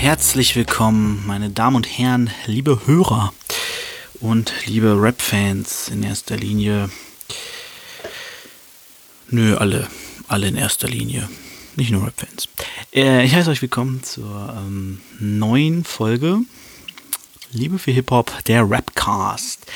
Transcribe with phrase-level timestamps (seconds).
[0.00, 3.34] herzlich willkommen, meine Damen und Herren, liebe Hörer
[4.20, 6.88] und liebe Rap-Fans in erster Linie.
[9.28, 9.88] Nö, alle,
[10.26, 11.28] alle in erster Linie,
[11.76, 12.48] nicht nur Rap-Fans.
[12.94, 16.38] Äh, ich heiße euch willkommen zur ähm, neuen Folge
[17.52, 19.66] Liebe für Hip-Hop, der Rapcast.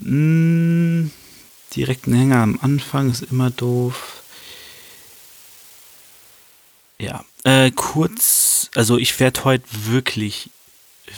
[0.00, 1.06] Mm,
[1.74, 4.22] direkt ein Hänger am Anfang ist immer doof.
[6.98, 10.50] Ja, äh, kurz, also ich werde heute wirklich,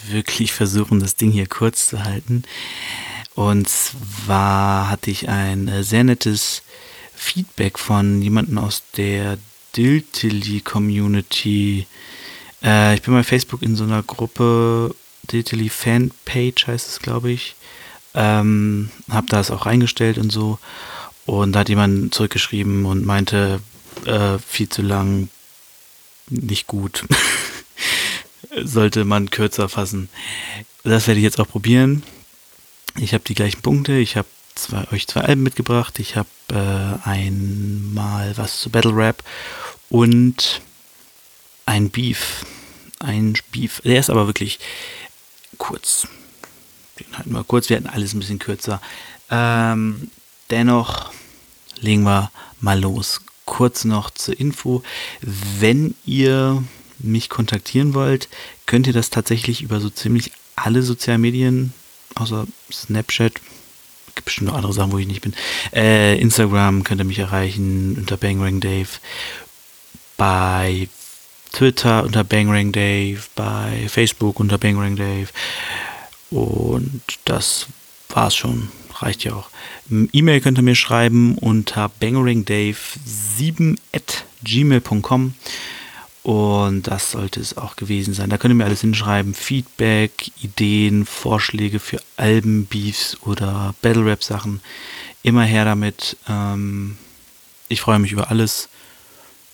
[0.09, 2.45] wirklich versuchen, das Ding hier kurz zu halten.
[3.35, 6.63] Und zwar hatte ich ein äh, sehr nettes
[7.15, 9.39] Feedback von jemandem aus der
[9.77, 11.87] Diltily Community.
[12.63, 14.95] Äh, ich bin bei Facebook in so einer Gruppe,
[15.31, 17.57] Diltily Fanpage heißt es, glaube ich.
[18.15, 20.59] Ähm, hab das auch reingestellt und so.
[21.27, 23.61] Und da hat jemand zurückgeschrieben und meinte,
[24.05, 25.29] äh, viel zu lang,
[26.29, 27.05] nicht gut.
[28.63, 30.09] Sollte man kürzer fassen.
[30.85, 32.03] Das werde ich jetzt auch probieren.
[32.99, 33.95] Ich habe die gleichen Punkte.
[33.95, 35.99] Ich habe zwei, euch zwei Alben mitgebracht.
[35.99, 39.23] Ich habe äh, einmal was zu Battle Rap
[39.89, 40.61] und
[41.67, 42.45] ein Beef.
[43.01, 43.81] Ein Beef.
[43.83, 44.59] Der ist aber wirklich
[45.59, 46.07] kurz.
[47.01, 47.69] Den halten wir kurz.
[47.69, 48.81] Wir hatten alles ein bisschen kürzer.
[49.31, 50.11] Ähm,
[50.51, 51.13] dennoch
[51.81, 52.31] legen wir
[52.61, 54.83] mal los kurz noch zur Info.
[55.21, 56.63] Wenn ihr
[56.99, 58.29] mich kontaktieren wollt,
[58.67, 61.73] könnt ihr das tatsächlich über so ziemlich alle sozialen Medien,
[62.15, 63.35] außer Snapchat,
[64.15, 65.35] gibt bestimmt noch andere Sachen, wo ich nicht bin.
[65.73, 68.89] Äh, Instagram könnt ihr mich erreichen unter Bangrang Dave.
[70.17, 70.89] Bei
[71.53, 73.21] Twitter unter Bangrang Dave.
[73.35, 75.29] Bei Facebook unter Bangrang Dave.
[76.31, 77.67] Und das
[78.09, 78.69] war's schon
[79.03, 79.51] reicht ja auch.
[79.91, 85.35] E-Mail könnt ihr mir schreiben unter bangeringdave7 at gmail.com
[86.25, 88.31] und das sollte es auch gewesen sein.
[88.31, 89.35] Da könnt ihr mir alles hinschreiben.
[89.35, 94.63] Feedback, Ideen, Vorschläge für Alben, Beefs oder Battle Rap Sachen.
[95.23, 96.17] Immer her damit.
[96.27, 96.97] Ähm,
[97.69, 98.71] ich freue mich über alles.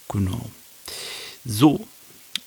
[0.09, 0.49] Genau.
[1.45, 1.87] So,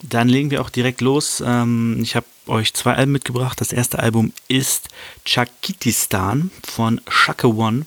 [0.01, 1.43] dann legen wir auch direkt los.
[1.45, 3.59] Ähm, ich habe euch zwei Alben mitgebracht.
[3.59, 4.89] Das erste Album ist
[5.25, 7.85] Chakitistan von Shaka One.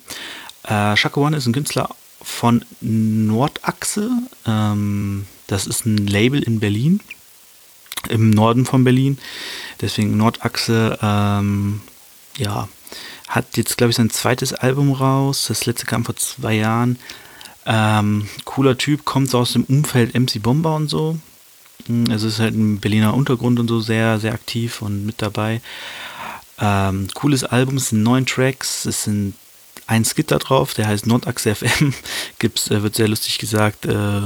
[0.64, 1.90] Äh, Shaka One ist ein Künstler
[2.22, 4.10] von Nordachse.
[4.46, 7.00] Ähm, das ist ein Label in Berlin,
[8.08, 9.18] im Norden von Berlin.
[9.80, 11.80] Deswegen Nordachse, ähm,
[12.36, 12.68] ja,
[13.28, 15.46] hat jetzt, glaube ich, sein zweites Album raus.
[15.48, 16.98] Das letzte kam vor zwei Jahren.
[17.64, 21.18] Ähm, cooler Typ, kommt so aus dem Umfeld MC Bomber und so.
[21.86, 25.60] Hm, es ist halt ein Berliner Untergrund und so sehr, sehr aktiv und mit dabei.
[26.58, 29.34] Ähm, cooles Album, es sind neun Tracks, es sind
[29.86, 31.94] ein Skit da drauf, der heißt Nordachse FM.
[32.38, 34.20] Gibt's, äh, wird sehr lustig gesagt, äh,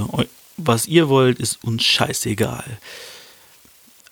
[0.56, 2.78] was ihr wollt, ist uns scheißegal.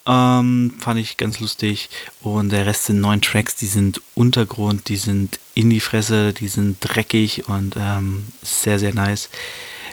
[0.07, 1.91] Ähm, fand ich ganz lustig.
[2.23, 6.49] Und der Rest sind neun Tracks, die sind Untergrund, die sind in die Fresse, die
[6.49, 9.29] sind dreckig und ähm, sehr, sehr nice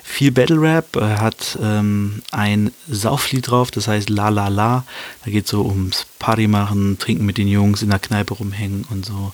[0.05, 0.95] viel Battle Rap.
[0.95, 4.85] Er hat ähm, ein Sauflied drauf, das heißt La La La.
[5.25, 8.85] Da geht es so ums Party machen, trinken mit den Jungs, in der Kneipe rumhängen
[8.91, 9.33] und so.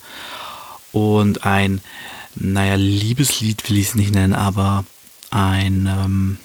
[0.92, 1.81] Und ein,
[2.36, 4.86] naja, Liebeslied will ich es nicht nennen, aber
[5.30, 6.38] ein, ähm,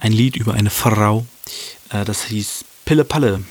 [0.00, 1.26] ein Lied über eine Frau.
[1.90, 3.44] Äh, das hieß Pille Palle.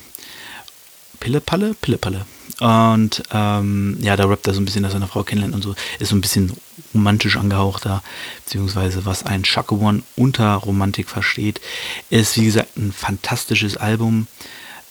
[1.19, 1.75] Pille Palle?
[1.75, 2.25] Pille Palle.
[2.59, 5.61] Und ähm, ja, da rappt er so ein bisschen, dass er eine Frau kennenlernt und
[5.61, 5.75] so.
[5.99, 6.53] Ist so ein bisschen
[6.93, 8.03] romantisch angehauchter,
[8.43, 11.61] beziehungsweise was ein Shaka One unter Romantik versteht.
[12.09, 14.27] Ist, wie gesagt, ein fantastisches Album.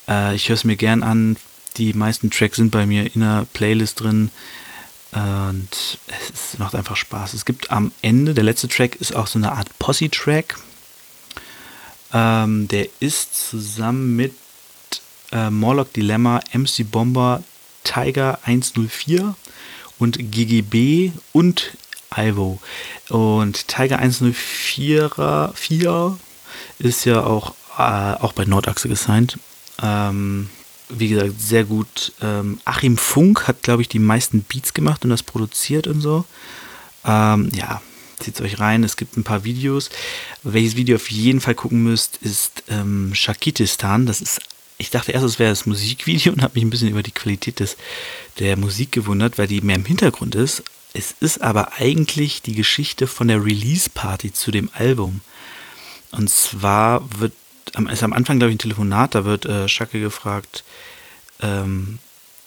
[0.08, 1.36] Äh, ich höre es mir gern an.
[1.76, 4.30] Die meisten Tracks sind bei mir in der Playlist drin.
[5.12, 5.98] Und
[6.32, 7.34] es macht einfach Spaß.
[7.34, 10.58] Es gibt am Ende, der letzte Track ist auch so eine Art Posse-Track.
[12.12, 14.34] Ähm, der ist zusammen mit
[15.32, 17.42] äh, Morlock Dilemma, MC Bomber,
[17.84, 19.34] Tiger 104
[19.98, 21.76] und GGB und
[22.14, 22.60] Ivo.
[23.08, 26.18] Und Tiger 104 4
[26.78, 29.38] ist ja auch, äh, auch bei Nordachse gesigned.
[29.82, 30.48] Ähm,
[30.88, 32.12] wie gesagt, sehr gut.
[32.22, 36.24] Ähm, Achim Funk hat, glaube ich, die meisten Beats gemacht und das produziert und so.
[37.04, 37.82] Ähm, ja,
[38.18, 38.84] zieht euch rein.
[38.84, 39.90] Es gibt ein paar Videos.
[40.42, 44.06] Welches Video auf jeden Fall gucken müsst, ist ähm, Shakitistan.
[44.06, 44.40] Das ist
[44.78, 47.60] ich dachte erst, es wäre das Musikvideo und habe mich ein bisschen über die Qualität
[47.60, 47.76] des,
[48.38, 50.62] der Musik gewundert, weil die mehr im Hintergrund ist.
[50.92, 55.20] Es ist aber eigentlich die Geschichte von der Release-Party zu dem Album.
[56.12, 57.32] Und zwar wird,
[57.90, 60.64] ist am Anfang, glaube ich, ein Telefonat, da wird äh, Schacke gefragt,
[61.40, 61.98] ähm,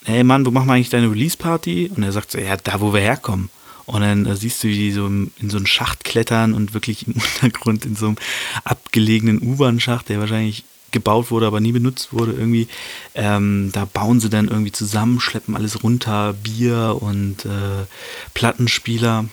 [0.06, 1.92] hey Mann, wo machen wir eigentlich deine Release-Party?
[1.96, 3.50] Und er sagt so, ja, da, wo wir herkommen.
[3.86, 7.08] Und dann äh, siehst du, wie die so in so einen Schacht klettern und wirklich
[7.08, 8.18] im Untergrund in so einem
[8.64, 12.68] abgelegenen U-Bahn-Schacht, der wahrscheinlich gebaut wurde, aber nie benutzt wurde irgendwie.
[13.16, 17.86] Ähm, da bauen sie dann irgendwie zusammen, schleppen alles runter, Bier und äh,
[18.34, 19.26] Plattenspieler,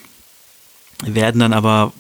[1.05, 1.93] werden dann aber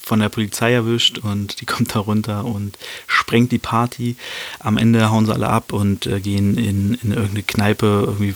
[0.00, 4.16] von der Polizei erwischt und die kommt da runter und sprengt die Party.
[4.58, 8.34] Am Ende hauen sie alle ab und äh, gehen in, in irgendeine Kneipe, irgendwie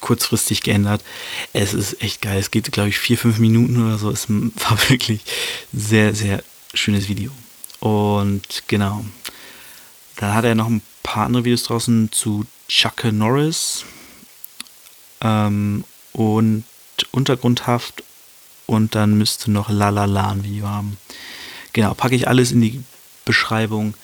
[0.00, 1.02] kurzfristig geändert.
[1.52, 2.38] Es ist echt geil.
[2.38, 4.10] Es geht, glaube ich, vier, fünf Minuten oder so.
[4.10, 5.22] Es war wirklich
[5.72, 6.42] sehr, sehr
[6.74, 7.30] schönes Video.
[7.80, 9.04] Und genau.
[10.16, 13.84] Dann hat er noch ein paar andere Videos draußen zu Chuck Norris
[15.20, 16.64] ähm, und
[17.12, 18.02] Untergrundhaft
[18.66, 20.96] und dann müsste noch Lalala ein Video haben.
[21.72, 22.82] Genau, packe ich alles in die
[23.24, 23.94] Beschreibung.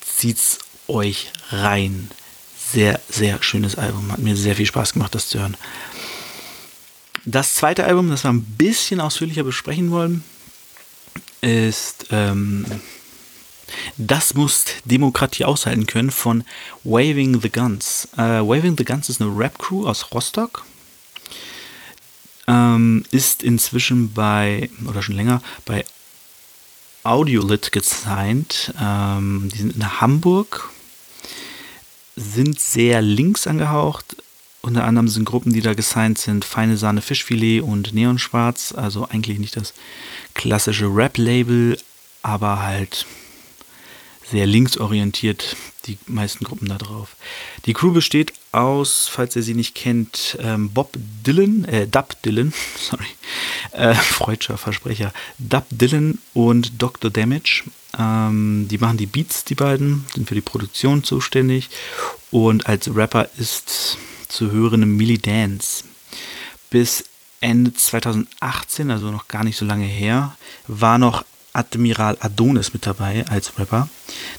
[0.00, 2.10] Zieht's euch rein.
[2.72, 4.12] Sehr, sehr schönes Album.
[4.12, 5.56] Hat mir sehr viel Spaß gemacht, das zu hören.
[7.24, 10.22] Das zweite Album, das wir ein bisschen ausführlicher besprechen wollen,
[11.40, 12.64] ist ähm,
[13.96, 16.44] Das muss Demokratie aushalten können von
[16.84, 18.08] Waving the Guns.
[18.16, 20.64] Äh, Waving the Guns ist eine Rap-Crew aus Rostock.
[22.46, 25.84] Ähm, ist inzwischen bei, oder schon länger, bei
[27.02, 28.72] Audiolit gesigned.
[28.80, 30.70] Ähm, die sind in Hamburg,
[32.16, 34.16] sind sehr links angehaucht.
[34.60, 38.72] Unter anderem sind Gruppen, die da gesigned sind, Feine Sahne Fischfilet und Neonschwarz.
[38.72, 39.72] Also eigentlich nicht das
[40.34, 41.78] klassische Rap-Label,
[42.22, 43.06] aber halt
[44.30, 47.16] sehr linksorientiert, die meisten Gruppen da drauf.
[47.64, 50.96] Die Crew besteht aus, falls ihr sie nicht kennt, ähm, Bob
[51.26, 53.06] Dylan, äh, Dub Dylan, sorry,
[53.72, 57.10] äh, freudscher Versprecher, Dub Dylan und Dr.
[57.10, 57.64] Damage.
[57.98, 61.70] Ähm, die machen die Beats, die beiden, sind für die Produktion zuständig
[62.30, 63.96] und als Rapper ist
[64.28, 65.84] zu hören Millie Dance.
[66.70, 67.04] Bis
[67.40, 70.36] Ende 2018, also noch gar nicht so lange her,
[70.66, 73.88] war noch Admiral Adonis mit dabei als Rapper.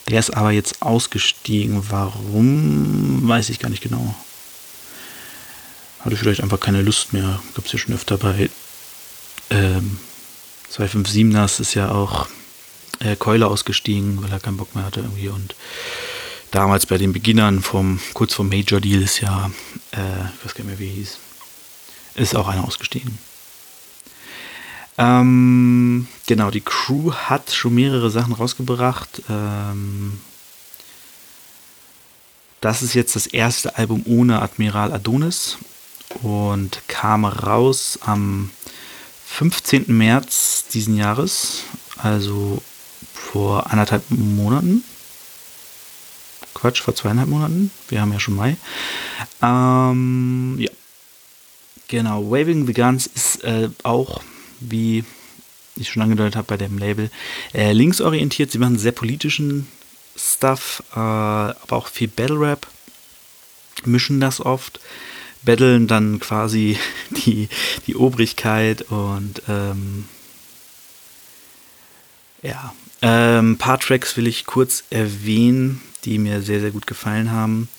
[0.09, 1.83] Der ist aber jetzt ausgestiegen.
[1.89, 4.15] Warum, weiß ich gar nicht genau.
[5.99, 7.41] Hatte vielleicht einfach keine Lust mehr.
[7.55, 8.49] Gab es ja schon öfter bei
[9.49, 9.97] ähm,
[10.71, 12.27] 257ers ist ja auch
[12.99, 15.29] äh, Keule ausgestiegen, weil er keinen Bock mehr hatte irgendwie.
[15.29, 15.55] Und
[16.51, 19.51] damals bei den Beginnern vom, kurz vor Major Deal ist ja,
[19.91, 21.17] äh, ich weiß gar nicht mehr wie er hieß,
[22.15, 23.17] ist auch einer ausgestiegen.
[24.99, 29.21] Ähm, genau, die Crew hat schon mehrere Sachen rausgebracht.
[29.29, 30.19] Ähm,
[32.59, 35.57] das ist jetzt das erste Album ohne Admiral Adonis
[36.21, 38.49] und kam raus am
[39.27, 39.85] 15.
[39.87, 41.63] März diesen Jahres,
[41.97, 42.61] also
[43.13, 44.83] vor anderthalb Monaten.
[46.53, 47.71] Quatsch, vor zweieinhalb Monaten.
[47.87, 48.57] Wir haben ja schon Mai.
[49.41, 50.71] Ähm, ja.
[51.87, 54.21] Genau, Waving the Guns ist äh, auch
[54.59, 55.03] wie
[55.75, 57.09] ich schon angedeutet habe bei dem Label,
[57.53, 58.51] äh, linksorientiert.
[58.51, 59.67] Sie machen sehr politischen
[60.15, 62.67] Stuff, äh, aber auch viel Battle Rap.
[63.85, 64.79] Mischen das oft,
[65.43, 66.77] battlen dann quasi
[67.11, 67.47] die,
[67.87, 70.05] die Obrigkeit und ähm,
[72.41, 72.73] ja.
[73.01, 77.69] Ein ähm, paar Tracks will ich kurz erwähnen, die mir sehr, sehr gut gefallen haben.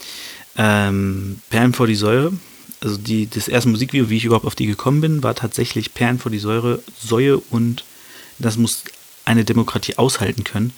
[0.56, 2.32] Ähm, Perlen vor die Säure
[2.80, 6.18] also die, das erste Musikvideo, wie ich überhaupt auf die gekommen bin, war tatsächlich Perlen
[6.18, 7.84] vor die Säure, Säue und
[8.38, 8.84] das muss
[9.24, 10.72] eine Demokratie aushalten können.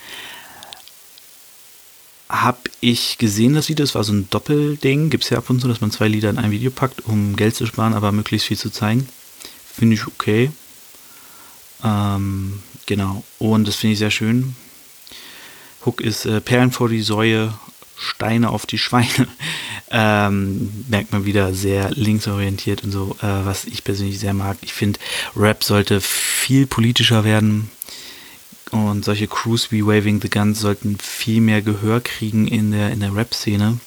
[2.29, 5.61] Habe ich gesehen, das Video, das war so ein Doppelding, gibt es ja ab und
[5.61, 8.49] zu, dass man zwei Lieder in ein Video packt, um Geld zu sparen, aber möglichst
[8.49, 9.09] viel zu zeigen.
[9.73, 10.51] Finde ich okay.
[11.85, 14.57] Ähm, genau, und das finde ich sehr schön.
[15.85, 17.53] Hook ist äh, Perlen vor die Säue,
[18.03, 19.29] Steine auf die Schweine.
[19.95, 24.57] Ähm, merkt man wieder sehr linksorientiert und so, äh, was ich persönlich sehr mag.
[24.63, 24.99] Ich finde,
[25.37, 27.71] Rap sollte viel politischer werden
[28.73, 33.01] und solche Crews wie Waving the Guns sollten viel mehr Gehör kriegen in der, in
[33.01, 33.79] der Rap-Szene,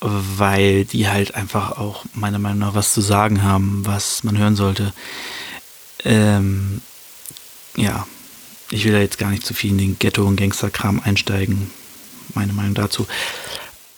[0.00, 4.56] weil die halt einfach auch meiner Meinung nach was zu sagen haben, was man hören
[4.56, 4.94] sollte.
[6.06, 6.80] Ähm,
[7.76, 8.06] ja,
[8.70, 11.70] ich will da jetzt gar nicht zu viel in den Ghetto- und Gangsterkram einsteigen.
[12.34, 13.06] Meine Meinung dazu.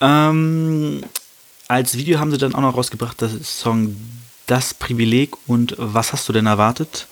[0.01, 1.03] Ähm,
[1.67, 3.95] als Video haben sie dann auch noch rausgebracht, das Song
[4.45, 7.07] Das Privileg und Was hast du denn erwartet?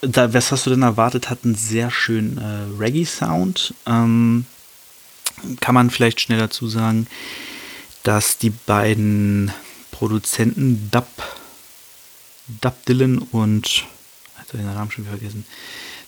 [0.00, 3.74] Da, was hast du denn erwartet, hat einen sehr schönen äh, Reggae-Sound.
[3.86, 4.46] Ähm,
[5.60, 7.06] kann man vielleicht schnell dazu sagen,
[8.02, 9.52] dass die beiden
[9.90, 11.06] Produzenten Dub,
[12.60, 13.84] Dub Dylan und,
[14.38, 15.44] jetzt den Namen schon vergessen,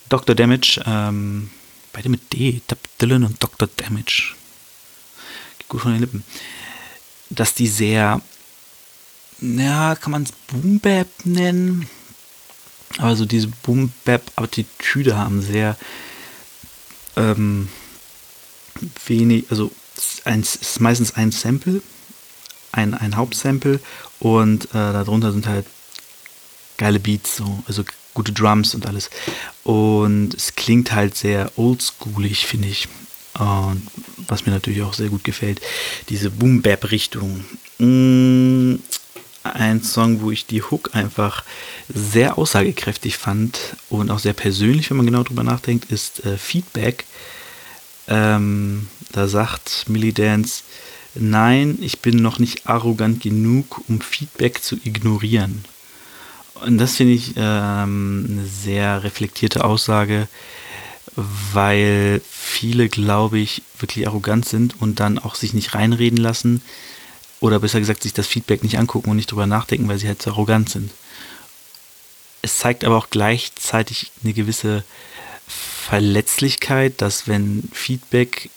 [0.09, 0.35] Dr.
[0.35, 1.49] Damage, ähm,
[1.93, 3.69] beide mit D, Dub Dylan und Dr.
[3.77, 4.35] Damage
[5.73, 6.23] gut von den Lippen,
[7.31, 8.21] dass die sehr,
[9.41, 11.89] ja, kann man es Boom Bap nennen,
[12.99, 15.75] aber so diese Boom Bap Attitüde haben, sehr,
[17.15, 17.69] ähm,
[19.07, 21.81] wenig, also es ist meistens ein Sample,
[22.71, 23.79] ein, ein Hauptsample
[24.19, 25.65] und äh, darunter sind halt
[26.77, 29.09] geile Beats, so, also gute Drums und alles.
[29.63, 32.87] Und es klingt halt sehr oldschoolig, finde ich.
[33.39, 33.87] Und
[34.27, 35.61] was mir natürlich auch sehr gut gefällt,
[36.09, 37.43] diese Boom-Bap-Richtung.
[37.79, 38.75] Mm,
[39.43, 41.43] ein Song, wo ich die Hook einfach
[41.93, 47.05] sehr aussagekräftig fand und auch sehr persönlich, wenn man genau drüber nachdenkt, ist äh, Feedback.
[48.07, 50.63] Ähm, da sagt Millie Dance,
[51.15, 55.65] nein, ich bin noch nicht arrogant genug, um Feedback zu ignorieren.
[56.65, 60.27] Und das finde ich ähm, eine sehr reflektierte Aussage,
[61.15, 66.61] weil viele, glaube ich, wirklich arrogant sind und dann auch sich nicht reinreden lassen
[67.39, 70.21] oder besser gesagt sich das Feedback nicht angucken und nicht drüber nachdenken, weil sie halt
[70.21, 70.91] so arrogant sind.
[72.41, 74.83] Es zeigt aber auch gleichzeitig eine gewisse
[75.47, 78.49] Verletzlichkeit, dass wenn Feedback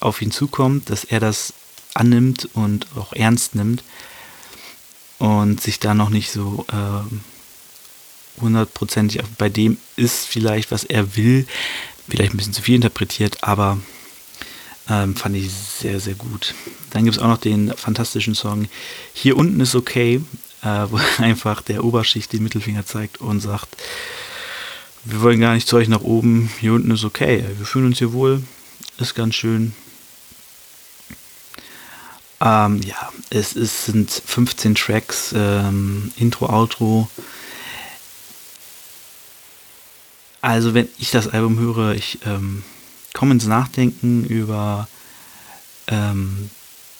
[0.00, 1.52] auf ihn zukommt, dass er das
[1.94, 3.82] annimmt und auch ernst nimmt
[5.20, 11.46] und sich da noch nicht so äh, hundertprozentig bei dem ist vielleicht, was er will,
[12.08, 13.78] vielleicht ein bisschen zu viel interpretiert, aber
[14.88, 16.54] ähm, fand ich sehr, sehr gut.
[16.90, 18.66] Dann gibt es auch noch den fantastischen Song
[19.12, 20.22] Hier unten ist okay,
[20.62, 23.68] äh, wo einfach der Oberschicht den Mittelfinger zeigt und sagt,
[25.04, 27.98] wir wollen gar nicht zu euch nach oben, hier unten ist okay, wir fühlen uns
[27.98, 28.42] hier wohl,
[28.98, 29.74] ist ganz schön.
[32.40, 37.08] Ähm, ja, es, es sind 15 Tracks, ähm, Intro, Outro.
[40.40, 42.62] Also wenn ich das Album höre, ich ähm,
[43.12, 44.88] komme ins Nachdenken über
[45.88, 46.48] ähm,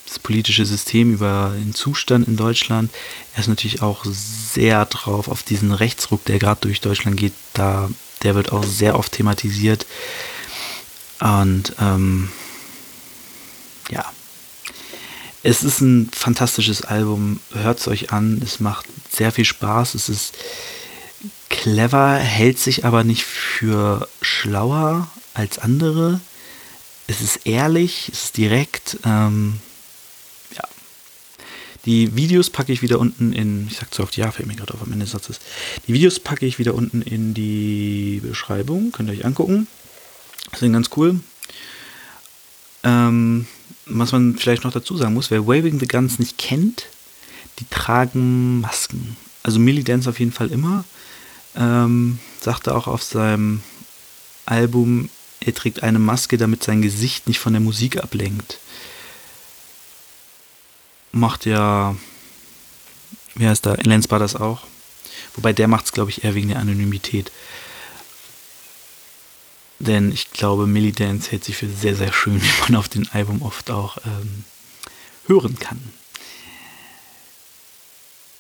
[0.07, 2.91] das politische System, über den Zustand in Deutschland.
[3.35, 7.33] Er ist natürlich auch sehr drauf auf diesen Rechtsruck, der gerade durch Deutschland geht.
[7.55, 7.89] Da,
[8.23, 9.87] der wird auch sehr oft thematisiert.
[11.21, 12.31] Und ähm,
[13.91, 14.05] ja,
[15.43, 17.41] es ist ein fantastisches Album.
[17.53, 18.41] Hört es euch an.
[18.45, 19.95] Es macht sehr viel Spaß.
[19.95, 20.35] Es ist
[21.49, 26.21] clever, hält sich aber nicht für schlauer als andere.
[27.07, 28.99] Es ist ehrlich, es ist direkt.
[29.05, 29.61] Ähm.
[31.87, 34.75] Die Videos packe ich wieder unten in, ich sag zu oft ja, fällt mir gerade
[34.75, 35.41] auf am Ende des Satzes.
[35.89, 39.67] Die Videos packe ich wieder unten in die Beschreibung, könnt ihr euch angucken.
[40.59, 41.21] sind ganz cool.
[42.83, 43.47] Ähm,
[43.99, 46.87] was man vielleicht noch dazu sagen muss, wer Waving the Guns nicht kennt,
[47.59, 49.17] die tragen Masken.
[49.43, 50.85] Also Millie Dance auf jeden Fall immer.
[51.57, 53.63] Ähm, sagte auch auf seinem
[54.47, 55.09] Album,
[55.41, 58.59] er trägt eine Maske, damit sein Gesicht nicht von der Musik ablenkt.
[61.13, 61.97] Macht ja,
[63.35, 64.63] wie heißt da, Lance das auch.
[65.35, 67.33] Wobei der macht es, glaube ich, eher wegen der Anonymität.
[69.81, 73.09] Denn ich glaube, Millie Dance hält sich für sehr, sehr schön, wie man auf dem
[73.13, 74.45] Album oft auch ähm,
[75.27, 75.81] hören kann.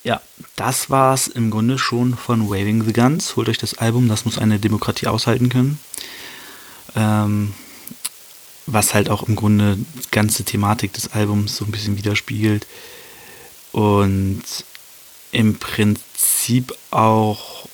[0.04, 0.22] Ja,
[0.56, 3.36] das war es im Grunde schon von Waving the Guns.
[3.36, 5.78] Holt euch das Album, das muss eine Demokratie aushalten können.
[6.94, 7.54] Ähm,
[8.66, 12.66] was halt auch im Grunde die ganze Thematik des Albums so ein bisschen widerspiegelt.
[13.72, 14.42] Und
[15.32, 17.68] im Prinzip auch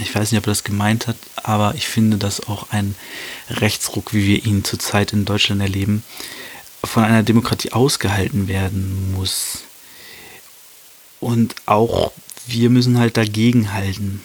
[0.00, 2.94] ich weiß nicht, ob er das gemeint hat, aber ich finde, dass auch ein
[3.48, 6.02] Rechtsruck, wie wir ihn zurzeit in Deutschland erleben,
[6.82, 9.64] von einer Demokratie ausgehalten werden muss.
[11.20, 12.12] Und auch
[12.46, 14.22] wir müssen halt dagegen halten.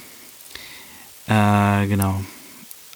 [1.28, 2.24] Äh, genau.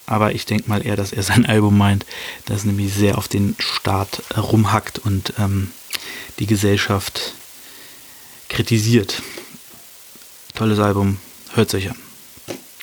[0.05, 2.05] Aber ich denke mal eher, dass er sein Album meint,
[2.45, 5.71] das nämlich sehr auf den Staat rumhackt und ähm,
[6.39, 7.33] die Gesellschaft
[8.47, 9.21] kritisiert.
[10.55, 11.17] Tolles Album,
[11.53, 12.08] hört es euch an.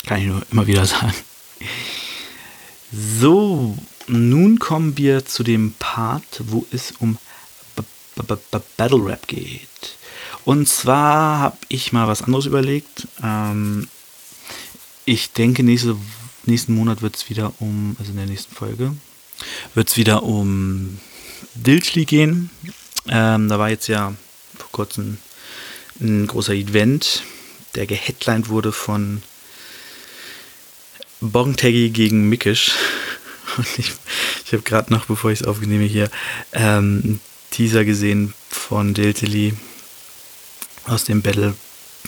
[0.07, 1.15] Kann ich nur immer wieder sagen.
[2.93, 7.19] So, nun kommen wir zu dem Part, wo es um
[7.75, 7.83] B
[8.23, 9.97] -B -B Battle Rap geht.
[10.45, 13.09] Und zwar habe ich mal was anderes überlegt.
[13.23, 13.89] Ähm,
[15.05, 15.97] ich denke, nächste,
[16.45, 18.95] nächsten Monat wird es wieder um, also in der nächsten Folge,
[19.75, 20.99] wird es wieder um
[21.55, 22.51] Dilchli gehen.
[23.09, 24.15] Ähm, da war jetzt ja
[24.57, 25.19] vor kurzem
[26.01, 27.25] ein großer Event,
[27.75, 29.23] der geheadlined wurde von
[31.21, 32.73] Bongtaggy gegen Mickisch.
[33.57, 33.93] Und ich,
[34.45, 36.11] ich habe gerade noch, bevor ich es aufnehme, hier
[36.53, 37.21] ähm,
[37.51, 39.55] Teaser gesehen von Diltily
[40.87, 41.55] aus dem Battle.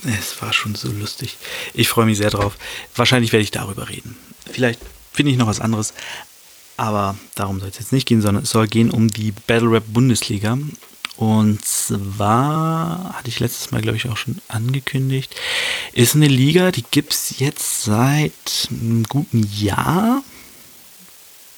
[0.05, 1.37] Es war schon so lustig.
[1.75, 2.57] Ich freue mich sehr drauf.
[2.95, 4.17] Wahrscheinlich werde ich darüber reden.
[4.51, 4.81] Vielleicht
[5.13, 5.95] finde ich noch was anderes.
[6.77, 9.85] Aber darum soll es jetzt nicht gehen, sondern es soll gehen um die Battle Rap
[9.89, 10.57] Bundesliga.
[11.17, 15.35] Und zwar, hatte ich letztes Mal, glaube ich, auch schon angekündigt,
[15.99, 20.23] ist eine Liga, die gibt es jetzt seit einem guten Jahr.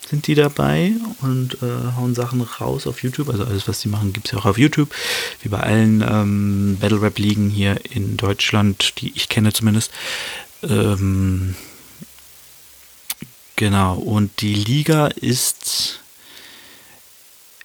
[0.08, 3.28] sind die dabei und äh, hauen Sachen raus auf YouTube.
[3.28, 4.94] Also alles, was die machen, gibt es ja auch auf YouTube.
[5.42, 9.92] Wie bei allen ähm, Battle Rap Ligen hier in Deutschland, die ich kenne zumindest.
[10.62, 11.54] Ähm,
[13.56, 16.00] genau, und die Liga ist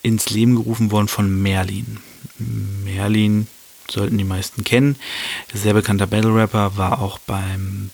[0.01, 1.99] ins Leben gerufen worden von Merlin.
[2.37, 3.47] Merlin
[3.89, 4.95] sollten die meisten kennen.
[5.53, 7.91] Sehr bekannter Battle Rapper, war auch beim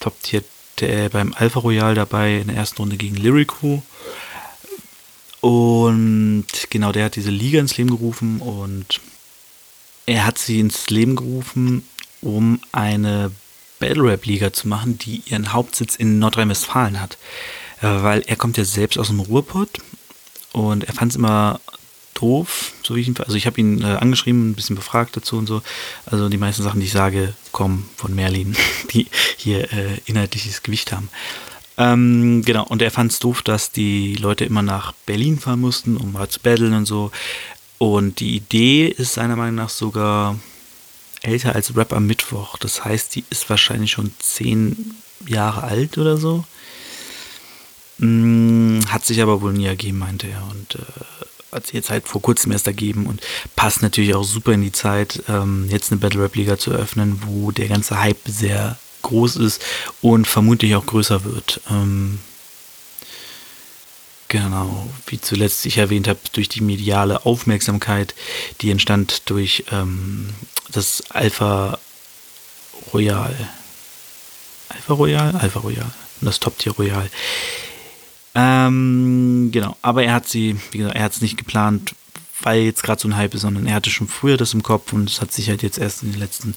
[0.00, 0.42] Top Tier,
[0.80, 3.82] der, beim Alpha Royal dabei in der ersten Runde gegen Lyrico.
[5.40, 9.00] Und genau, der hat diese Liga ins Leben gerufen und
[10.06, 11.84] er hat sie ins Leben gerufen,
[12.20, 13.32] um eine
[13.80, 17.18] Battle Rap Liga zu machen, die ihren Hauptsitz in Nordrhein-Westfalen hat.
[17.80, 19.78] Äh, weil er kommt ja selbst aus dem Ruhrpott
[20.52, 21.60] und er fand es immer
[22.14, 25.36] doof, so wie ich ihn, also ich habe ihn äh, angeschrieben, ein bisschen befragt dazu
[25.36, 25.62] und so.
[26.06, 28.56] Also die meisten Sachen, die ich sage, kommen von Merlin,
[28.92, 31.08] die hier äh, inhaltliches Gewicht haben.
[31.78, 35.96] Ähm, genau, und er fand es doof, dass die Leute immer nach Berlin fahren mussten,
[35.96, 37.10] um mal zu battlen und so.
[37.78, 40.38] Und die Idee ist seiner Meinung nach sogar
[41.22, 42.58] älter als Rap am Mittwoch.
[42.58, 44.94] Das heißt, die ist wahrscheinlich schon zehn
[45.26, 46.44] Jahre alt oder so.
[47.98, 50.42] Hm, hat sich aber wohl nie ergeben, meinte er.
[50.50, 50.78] Und äh,
[51.52, 53.20] hat sich jetzt halt vor kurzem erst ergeben und
[53.54, 57.22] passt natürlich auch super in die Zeit, ähm, jetzt eine Battle Rap Liga zu eröffnen,
[57.26, 59.62] wo der ganze Hype sehr groß ist
[60.00, 61.60] und vermutlich auch größer wird.
[61.70, 62.18] Ähm,
[64.28, 68.14] genau, wie zuletzt ich erwähnt habe, durch die mediale Aufmerksamkeit,
[68.60, 70.30] die entstand durch ähm,
[70.70, 71.78] das Alpha
[72.94, 73.34] Royal.
[74.68, 75.36] Alpha Royal?
[75.36, 75.92] Alpha Royal.
[76.22, 77.10] Das Top Tier Royal.
[78.34, 81.94] Ähm, genau, aber er hat sie, wie gesagt, er hat es nicht geplant,
[82.42, 84.92] weil jetzt gerade so ein Hype ist, sondern er hatte schon früher das im Kopf
[84.92, 86.54] und es hat sich halt jetzt erst in den letzten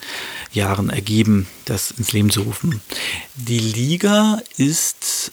[0.52, 2.82] Jahren ergeben, das ins Leben zu rufen.
[3.36, 5.32] Die Liga ist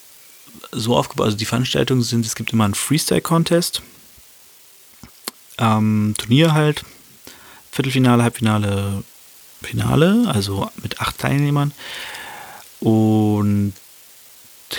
[0.72, 3.82] so aufgebaut, also die Veranstaltungen sind, es gibt immer einen Freestyle-Contest,
[5.58, 6.84] ähm, Turnier halt,
[7.70, 9.04] Viertelfinale, Halbfinale,
[9.62, 11.72] Finale, also mit acht Teilnehmern.
[12.80, 13.74] Und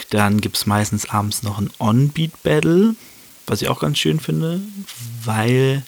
[0.09, 2.95] dann gibt es meistens abends noch ein On-Beat-Battle,
[3.47, 4.61] was ich auch ganz schön finde,
[5.23, 5.83] weil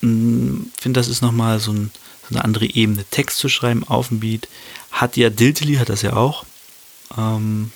[0.00, 1.90] ich mm, finde, das ist nochmal so, ein,
[2.28, 3.04] so eine andere Ebene.
[3.10, 4.48] Text zu schreiben auf dem Beat.
[4.90, 6.44] Hat ja Diltily, hat das ja auch.
[7.16, 7.72] Ähm,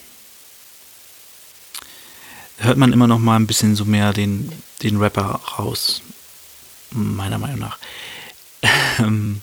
[2.58, 4.50] hört man immer noch mal ein bisschen so mehr den,
[4.82, 6.02] den Rapper raus.
[6.90, 7.78] Meiner Meinung nach.
[8.98, 9.42] Ähm,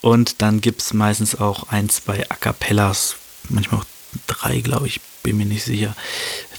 [0.00, 3.14] und dann gibt es meistens auch ein, zwei A Cappellas,
[3.48, 3.86] manchmal auch
[4.26, 5.94] drei, glaube ich, bin mir nicht sicher.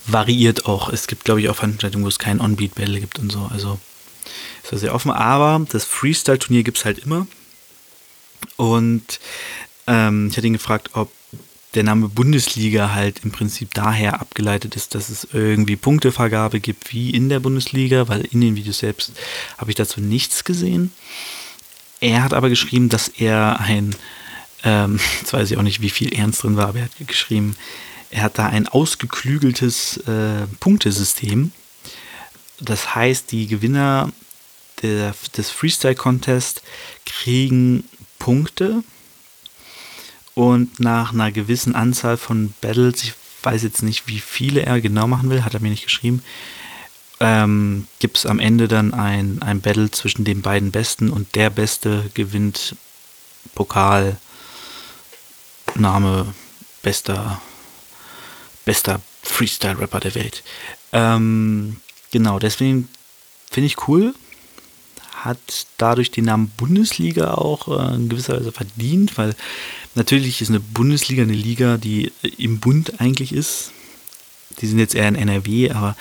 [0.06, 0.90] Variiert auch.
[0.90, 3.50] Es gibt, glaube ich, auch Veranstaltungen, wo es kein On-Beat-Battle gibt und so.
[3.52, 3.80] Also
[4.64, 5.12] ist das sehr offen.
[5.12, 7.28] Aber das Freestyle-Turnier gibt es halt immer.
[8.58, 9.20] Und
[9.88, 11.12] ähm, ich hatte ihn gefragt, ob
[11.74, 17.10] der Name Bundesliga halt im Prinzip daher abgeleitet ist, dass es irgendwie Punktevergabe gibt wie
[17.10, 19.14] in der Bundesliga, weil in den Videos selbst
[19.58, 20.92] habe ich dazu nichts gesehen.
[22.00, 23.96] Er hat aber geschrieben, dass er ein
[24.64, 27.56] ähm, jetzt weiß ich auch nicht, wie viel Ernst drin war, aber er hat geschrieben,
[28.12, 31.52] er hat da ein ausgeklügeltes äh, Punktesystem.
[32.60, 34.12] Das heißt, die Gewinner
[34.82, 36.62] der, des Freestyle-Contest
[37.06, 37.84] kriegen
[38.20, 38.84] Punkte
[40.36, 45.08] und nach einer gewissen Anzahl von Battles, ich weiß jetzt nicht, wie viele er genau
[45.08, 46.24] machen will, hat er mir nicht geschrieben,
[47.20, 51.50] ähm, gibt es am Ende dann ein, ein Battle zwischen den beiden Besten und der
[51.50, 52.76] Beste gewinnt
[53.56, 54.18] Pokal,
[55.76, 56.34] Name
[56.82, 57.42] bester,
[58.66, 60.44] bester Freestyle-Rapper der Welt.
[60.92, 61.78] Ähm,
[62.12, 62.90] genau, deswegen
[63.50, 64.14] finde ich cool.
[65.12, 69.36] Hat dadurch den Namen Bundesliga auch äh, in gewisser Weise verdient, weil
[69.96, 73.72] natürlich ist eine Bundesliga eine Liga, die im Bund eigentlich ist.
[74.60, 75.96] Die sind jetzt eher in NRW, aber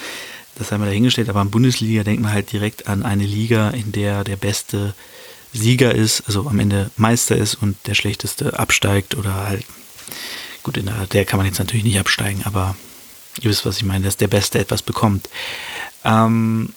[0.56, 1.28] das haben wir dahingestellt.
[1.28, 4.94] Aber an Bundesliga denkt man halt direkt an eine Liga, in der der beste
[5.52, 9.64] Sieger ist, also am Ende Meister ist und der schlechteste absteigt oder halt,
[10.62, 12.74] gut, in der, der kann man jetzt natürlich nicht absteigen, aber
[13.40, 15.28] ihr wisst, was ich meine, dass der Beste etwas bekommt.
[16.04, 16.72] Ähm,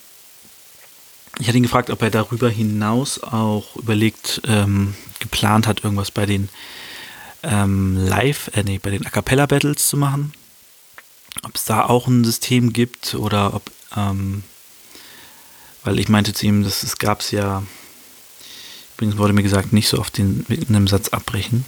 [1.39, 6.25] ich hatte ihn gefragt, ob er darüber hinaus auch überlegt, ähm, geplant hat, irgendwas bei
[6.25, 6.49] den
[7.43, 10.33] ähm, Live, äh, nee, bei den A Cappella Battles zu machen.
[11.43, 14.43] Ob es da auch ein System gibt oder ob, ähm,
[15.83, 17.63] weil ich meinte zu ihm, dass es gab es ja
[18.95, 21.65] Übrigens wurde mir gesagt, nicht so oft den, mit einem Satz abbrechen.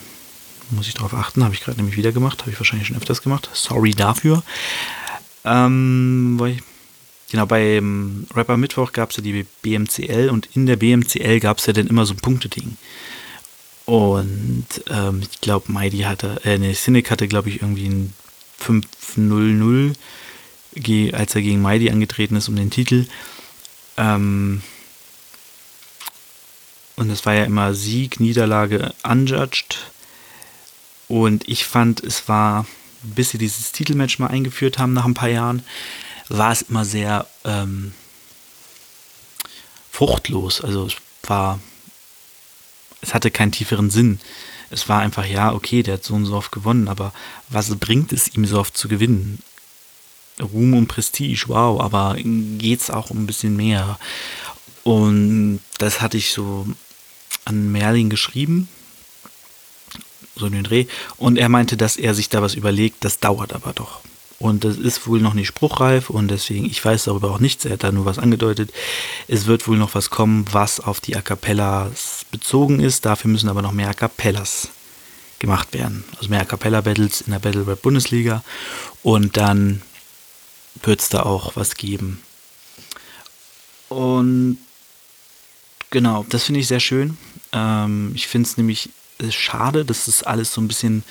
[0.72, 3.22] Muss ich darauf achten, habe ich gerade nämlich wieder gemacht, habe ich wahrscheinlich schon öfters
[3.22, 3.50] gemacht.
[3.54, 4.44] Sorry dafür.
[5.46, 6.62] Ähm, ich,
[7.32, 11.66] genau, beim Rapper Mittwoch gab es ja die BMCL und in der BMCL gab es
[11.66, 12.78] ja dann immer so ein Punkteding.
[13.86, 18.14] Und ähm, ich glaube, Mighty hatte, äh, ne, Cynic hatte, glaube ich, irgendwie ein
[18.62, 19.94] 5-0-0
[21.14, 23.08] als er gegen Mighty angetreten ist um den Titel.
[23.98, 24.62] Ähm,
[26.98, 29.78] und es war ja immer Sieg, Niederlage, unjudged.
[31.08, 32.66] Und ich fand, es war,
[33.04, 35.64] bis sie dieses Titelmatch mal eingeführt haben nach ein paar Jahren,
[36.28, 37.94] war es immer sehr ähm,
[39.92, 40.60] fruchtlos.
[40.62, 41.60] Also es war,
[43.02, 44.20] es hatte keinen tieferen Sinn.
[44.72, 47.14] Es war einfach, ja, okay, der hat so und so oft gewonnen, aber
[47.48, 49.42] was bringt es ihm so oft zu gewinnen?
[50.42, 53.98] Ruhm und Prestige, wow, aber geht es auch um ein bisschen mehr.
[54.84, 56.68] Und das hatte ich so
[57.48, 58.68] an Merlin geschrieben,
[60.36, 60.86] so in den Dreh,
[61.18, 64.02] und er meinte, dass er sich da was überlegt, das dauert aber doch.
[64.40, 67.74] Und das ist wohl noch nicht spruchreif und deswegen, ich weiß darüber auch nichts, er
[67.74, 68.72] hat da nur was angedeutet.
[69.28, 73.06] Es wird wohl noch was kommen, was auf die A Cappellas bezogen ist.
[73.06, 74.70] Dafür müssen aber noch mehr A Cappellas
[75.40, 76.04] gemacht werden.
[76.18, 78.44] Also mehr A Cappella Battles in der Battle Rap Bundesliga.
[79.02, 79.82] Und dann
[80.84, 82.22] wird es da auch was geben.
[83.90, 84.60] Und
[85.90, 87.18] genau, das finde ich sehr schön.
[87.54, 91.04] Ähm, ich finde es nämlich äh, schade, dass das alles so ein bisschen,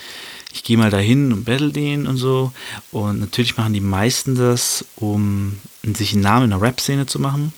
[0.52, 2.52] ich gehe mal dahin und battle den und so.
[2.92, 7.52] Und natürlich machen die meisten das, um sich einen Namen in der Rap-Szene zu machen.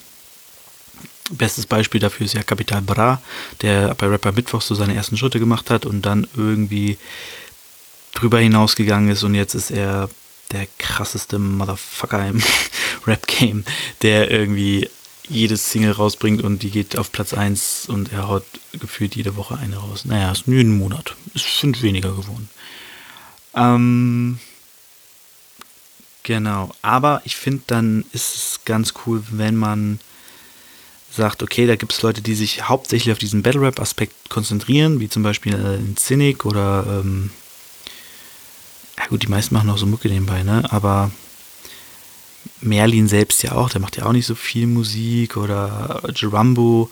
[1.31, 3.21] Bestes Beispiel dafür ist ja Capital Bra,
[3.61, 6.97] der bei Rapper Mittwoch so seine ersten Schritte gemacht hat und dann irgendwie
[8.13, 10.09] drüber hinausgegangen ist und jetzt ist er
[10.51, 12.41] der krasseste Motherfucker im
[13.05, 13.63] Rap-Game,
[14.01, 14.89] der irgendwie
[15.29, 19.57] jedes Single rausbringt und die geht auf Platz 1 und er haut gefühlt jede Woche
[19.57, 20.05] eine raus.
[20.05, 21.15] Naja, ist nur ein Monat.
[21.33, 22.49] Ist fünf weniger geworden.
[23.55, 24.39] Ähm,
[26.23, 26.71] genau.
[26.81, 29.99] Aber ich finde, dann ist es ganz cool, wenn man
[31.11, 35.09] sagt, okay, da gibt es Leute, die sich hauptsächlich auf diesen Battle Rap-Aspekt konzentrieren, wie
[35.09, 37.31] zum Beispiel äh, in Cynic oder ähm,
[38.97, 40.63] ja gut, die meisten machen auch so Mucke nebenbei, ne?
[40.71, 41.09] Aber
[42.61, 46.89] Merlin selbst ja auch, der macht ja auch nicht so viel Musik oder Gerambo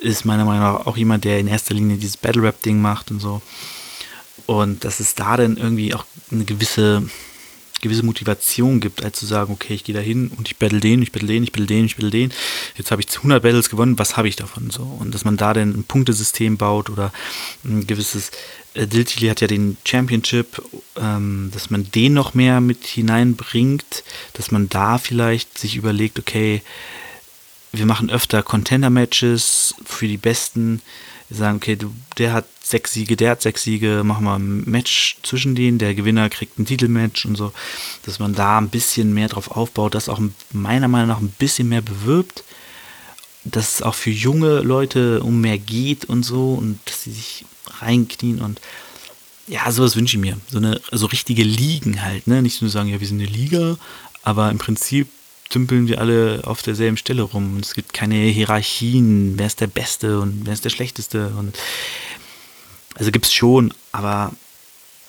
[0.00, 3.10] ist meiner Meinung nach auch jemand, der in erster Linie dieses Battle Rap Ding macht
[3.10, 3.40] und so.
[4.46, 7.04] Und dass es da dann irgendwie auch eine gewisse
[7.82, 11.02] gewisse Motivation gibt, als zu sagen, okay, ich gehe da hin und ich battle den,
[11.02, 12.32] ich battle den, ich battle den, ich battle den.
[12.76, 14.84] Jetzt habe ich 100 Battles gewonnen, was habe ich davon so?
[14.84, 17.12] Und dass man da dann ein Punktesystem baut oder
[17.64, 18.30] ein gewisses,
[18.74, 20.62] Diltili hat ja den Championship,
[20.96, 26.62] ähm, dass man den noch mehr mit hineinbringt, dass man da vielleicht sich überlegt, okay,
[27.72, 30.82] wir machen öfter Contender-Matches für die Besten,
[31.28, 34.64] wir sagen, okay, du, der hat sechs Siege, der hat sechs Siege, machen wir ein
[34.64, 37.52] Match zwischen denen, der Gewinner kriegt ein Titelmatch und so,
[38.04, 40.20] dass man da ein bisschen mehr drauf aufbaut, das auch
[40.52, 42.44] meiner Meinung nach ein bisschen mehr bewirbt,
[43.44, 47.44] dass es auch für junge Leute um mehr geht und so und dass sie sich
[47.66, 48.60] reinknien und
[49.46, 50.38] ja, sowas wünsche ich mir.
[50.48, 52.42] So eine so richtige Ligen halt, ne?
[52.42, 53.76] Nicht nur sagen, ja, wir sind eine Liga,
[54.22, 55.08] aber im Prinzip
[55.52, 57.58] dümpeln wir alle auf derselben Stelle rum.
[57.60, 61.28] Es gibt keine Hierarchien, wer ist der Beste und wer ist der Schlechteste.
[61.38, 61.58] Und
[62.94, 64.32] also gibt es schon, aber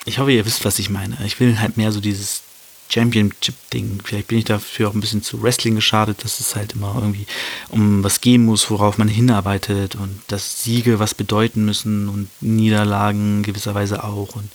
[0.05, 1.17] ich hoffe, ihr wisst, was ich meine.
[1.25, 2.41] Ich will halt mehr so dieses
[2.89, 4.01] Championship-Ding.
[4.03, 7.25] Vielleicht bin ich dafür auch ein bisschen zu Wrestling geschadet, dass es halt immer irgendwie
[7.69, 13.43] um was gehen muss, worauf man hinarbeitet und dass Siege was bedeuten müssen und Niederlagen
[13.43, 14.35] gewisserweise auch.
[14.35, 14.49] Und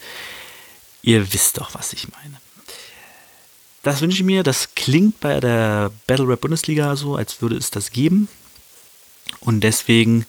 [1.02, 2.36] ihr wisst doch, was ich meine.
[3.82, 4.42] Das wünsche ich mir.
[4.42, 8.28] Das klingt bei der Battle Rap Bundesliga so, als würde es das geben.
[9.40, 10.26] Und deswegen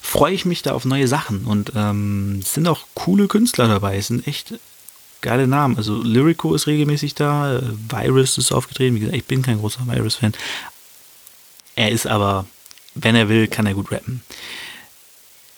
[0.00, 1.44] freue ich mich da auf neue Sachen.
[1.44, 3.96] Und ähm, es sind auch coole Künstler dabei.
[3.96, 4.54] Es sind echt
[5.22, 5.76] geile Namen.
[5.76, 7.60] Also Lyrico ist regelmäßig da.
[7.88, 8.96] Virus ist aufgetreten.
[8.96, 10.34] Wie gesagt, ich bin kein großer Virus-Fan.
[11.74, 12.46] Er ist aber,
[12.94, 14.22] wenn er will, kann er gut rappen.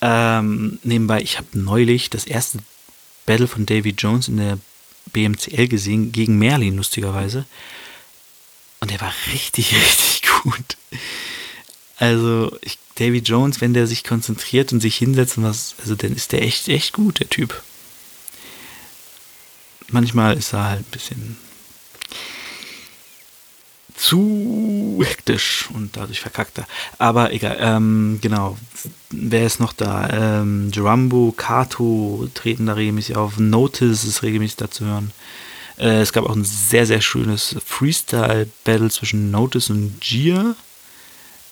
[0.01, 2.59] Ähm, nebenbei, ich habe neulich das erste
[3.27, 4.59] Battle von Davy Jones in der
[5.13, 7.47] BMCL gesehen, gegen Merlin, lustigerweise.
[8.81, 10.77] Und der war richtig, richtig gut.
[11.97, 16.15] Also, ich, Davy Jones, wenn der sich konzentriert und sich hinsetzt und was, also dann
[16.15, 17.63] ist der echt, echt gut, der Typ.
[19.95, 21.37] Manchmal ist er halt ein bisschen
[23.95, 26.67] zu hektisch und dadurch verkackt er.
[26.99, 28.59] Aber egal, ähm, genau.
[29.11, 30.41] Wer ist noch da?
[30.41, 33.39] Ähm, Gerambo, Kato treten da regelmäßig auf.
[33.39, 35.13] Notice ist regelmäßig da zu hören.
[35.79, 40.57] Äh, es gab auch ein sehr, sehr schönes Freestyle-Battle zwischen Notice und Gia.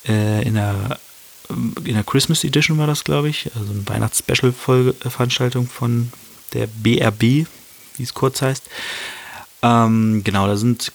[0.09, 0.99] Äh, in der
[1.49, 3.51] in der Christmas Edition war das, glaube ich.
[3.55, 6.13] Also eine Weihnachts-Special-Veranstaltung von
[6.55, 7.47] der BRB,
[8.03, 8.65] wie es kurz heißt.
[9.63, 10.93] Ähm, genau, da sind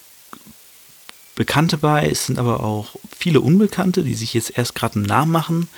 [1.36, 5.32] Bekannte bei, es sind aber auch viele Unbekannte, die sich jetzt erst gerade einen Namen
[5.32, 5.70] machen.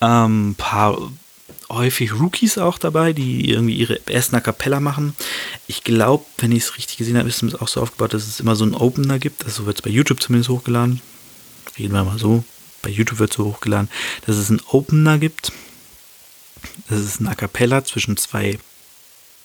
[0.00, 0.98] Ein ähm, paar
[1.68, 5.16] häufig Rookies auch dabei, die irgendwie ihre ersten A Cappella machen.
[5.66, 8.40] Ich glaube, wenn ich es richtig gesehen habe, ist es auch so aufgebaut, dass es
[8.40, 9.44] immer so einen Opener gibt.
[9.44, 11.00] Also wird es bei YouTube zumindest hochgeladen.
[11.78, 12.44] Reden wir mal so.
[12.82, 13.88] Bei YouTube wird es so hochgeladen,
[14.26, 15.52] dass es einen Opener gibt.
[16.88, 18.58] Das ist ein A Cappella zwischen zwei,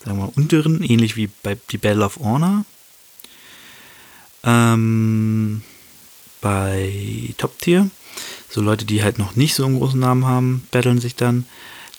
[0.07, 2.63] sagen wir unteren, ähnlich wie bei die Battle of Honor.
[4.43, 5.61] Ähm,
[6.39, 7.89] bei Top Tier.
[8.49, 11.45] So Leute, die halt noch nicht so einen großen Namen haben, battlen sich dann.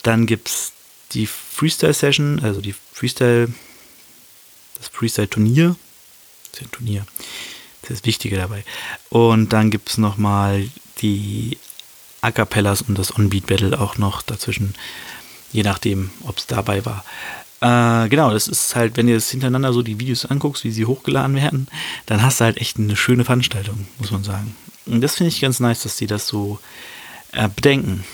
[0.01, 0.71] Dann gibt es
[1.11, 3.53] die Freestyle-Session, also die Freestyle,
[4.75, 5.75] das Freestyle-Turnier.
[6.51, 7.05] Das ist ein Turnier.
[7.81, 8.63] Das ist das Wichtige dabei.
[9.09, 10.67] Und dann gibt es nochmal
[11.01, 11.59] die
[12.21, 14.73] A Cappellas und das On-Beat-Battle auch noch dazwischen,
[15.51, 17.05] je nachdem, ob es dabei war.
[17.61, 20.85] Äh, genau, das ist halt, wenn du jetzt hintereinander so die Videos anguckst, wie sie
[20.85, 21.67] hochgeladen werden,
[22.05, 24.55] dann hast du halt echt eine schöne Veranstaltung, muss man sagen.
[24.85, 26.59] Und das finde ich ganz nice, dass die das so
[27.33, 28.05] äh, bedenken.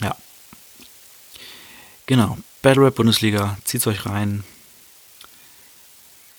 [0.00, 0.16] Ja.
[2.06, 2.38] Genau.
[2.62, 4.42] Battle Rap Bundesliga, zieht's euch rein.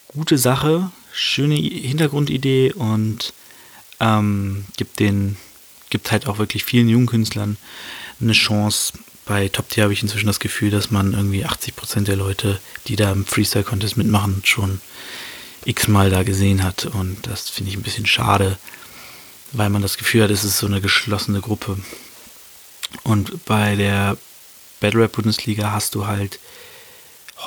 [0.08, 3.34] Gute Sache, schöne Hintergrundidee und
[4.00, 5.38] ähm, gibt den,
[5.90, 7.58] gibt halt auch wirklich vielen jungen Künstlern
[8.20, 8.94] eine Chance,
[9.26, 12.96] bei Top Tier habe ich inzwischen das Gefühl, dass man irgendwie 80% der Leute, die
[12.96, 14.82] da im Freestyle-Contest mitmachen, schon
[15.66, 16.86] x-mal da gesehen hat.
[16.86, 18.58] Und das finde ich ein bisschen schade,
[19.52, 21.78] weil man das Gefühl hat, es ist so eine geschlossene Gruppe.
[23.04, 24.18] Und bei der
[24.80, 26.40] Battle Rap Bundesliga hast du halt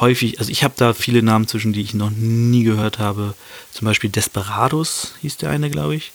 [0.00, 3.34] häufig, also ich habe da viele Namen zwischen, die ich noch nie gehört habe.
[3.72, 6.12] Zum Beispiel Desperados hieß der eine, glaube ich.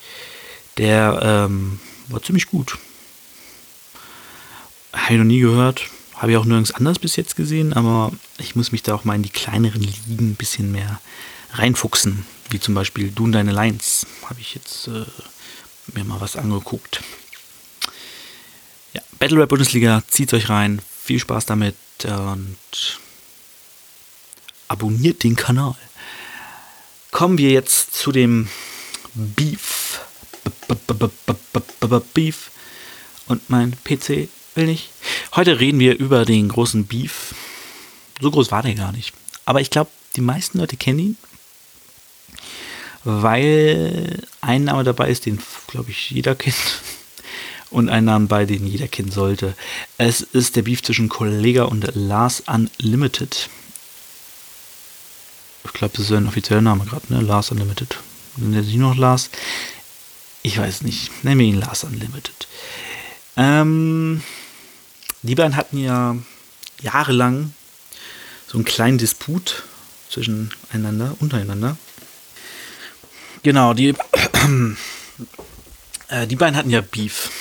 [0.77, 2.77] Der ähm, war ziemlich gut.
[4.93, 5.89] Habe ich noch nie gehört.
[6.15, 9.15] Habe ich auch nirgends anders bis jetzt gesehen, aber ich muss mich da auch mal
[9.15, 11.01] in die kleineren Ligen ein bisschen mehr
[11.51, 12.25] reinfuchsen.
[12.49, 14.05] Wie zum Beispiel Du und deine Lines.
[14.25, 15.05] Habe ich jetzt äh,
[15.93, 17.01] mir mal was angeguckt.
[18.93, 20.81] Ja, Battle Rap Bundesliga, zieht euch rein.
[21.03, 21.75] Viel Spaß damit
[22.05, 22.99] und
[24.67, 25.75] abonniert den Kanal.
[27.11, 28.47] Kommen wir jetzt zu dem
[29.13, 29.99] Beef.
[32.13, 32.51] Beef.
[33.27, 34.89] Und mein PC will nicht.
[35.35, 37.33] Heute reden wir über den großen Beef.
[38.21, 39.13] So groß war der gar nicht.
[39.45, 41.17] Aber ich glaube, die meisten Leute kennen ihn,
[43.03, 46.55] weil ein Name dabei ist, den, glaube ich, jeder kennt.
[47.69, 49.55] Und ein Name bei, den jeder kennen sollte.
[49.97, 53.49] Es ist der Beef zwischen Kollega und Lars Unlimited.
[55.65, 57.21] Ich glaube, das ist ein offizieller Name gerade, ne?
[57.21, 57.97] Lars Unlimited.
[58.37, 59.31] Nennt er sich noch Lars?
[60.43, 61.23] Ich weiß nicht.
[61.23, 62.47] Nennen wir ihn Lars Unlimited.
[63.37, 64.21] Ähm,
[65.23, 66.15] die beiden hatten ja
[66.81, 67.53] jahrelang
[68.47, 69.63] so einen kleinen Disput
[70.09, 71.77] zwischen einander, untereinander.
[73.41, 73.89] Genau, die,
[76.09, 77.31] äh, die beiden hatten ja Beef,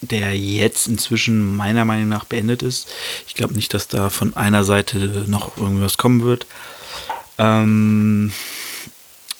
[0.00, 2.88] der jetzt inzwischen meiner Meinung nach beendet ist.
[3.26, 6.46] Ich glaube nicht, dass da von einer Seite noch irgendwas kommen wird.
[7.36, 8.32] Ähm,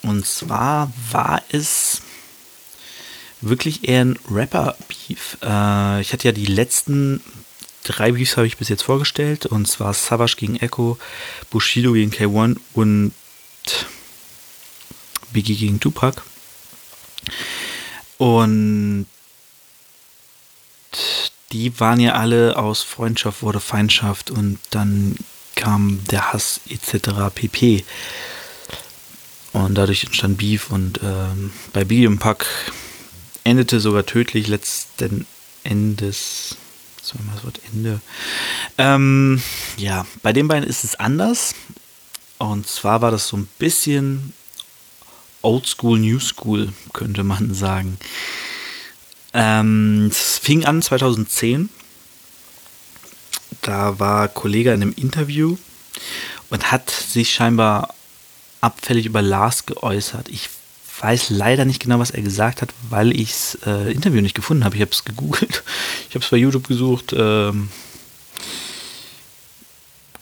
[0.03, 2.03] und zwar war es
[3.41, 5.39] wirklich eher ein Rapper-Beef.
[5.43, 7.23] Äh, ich hatte ja die letzten
[7.85, 9.47] drei Beefs habe ich bis jetzt vorgestellt.
[9.47, 10.99] Und zwar Savage gegen Echo,
[11.51, 13.13] Bushido gegen K1 und
[15.33, 16.23] Biggie gegen Tupac.
[18.19, 19.07] Und
[21.53, 25.17] die waren ja alle aus Freundschaft wurde Feindschaft und dann
[25.55, 27.35] kam der Hass etc.
[27.35, 27.85] pp.
[29.53, 32.47] Und dadurch entstand Beef und ähm, bei Biggie und Pack
[33.45, 35.27] endete sogar tödlich letzten
[35.65, 36.57] Endes
[37.09, 38.01] zweimal das Wort Ende.
[38.77, 39.43] Ähm,
[39.77, 41.55] ja, bei den beiden ist es anders.
[42.39, 44.33] Und zwar war das so ein bisschen
[45.43, 47.99] Old School, New School, könnte man sagen.
[49.33, 51.69] Ähm, es fing an 2010.
[53.63, 55.57] Da war Kollege in einem Interview
[56.51, 57.95] und hat sich scheinbar
[58.61, 60.29] abfällig über Lars geäußert.
[60.29, 60.49] Ich
[61.01, 64.65] weiß leider nicht genau, was er gesagt hat, weil ich das äh, Interview nicht gefunden
[64.65, 64.77] habe.
[64.77, 65.63] Ich habe es gegoogelt,
[66.09, 67.15] ich habe es bei YouTube gesucht.
[67.17, 67.69] Ähm,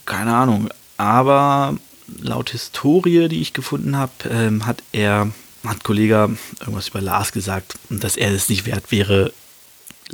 [0.04, 0.68] keine Ahnung.
[0.96, 1.76] Aber
[2.20, 5.30] laut Historie, die ich gefunden habe, ähm, hat er,
[5.64, 9.32] hat Kollege irgendwas über Lars gesagt, dass er es nicht wert wäre.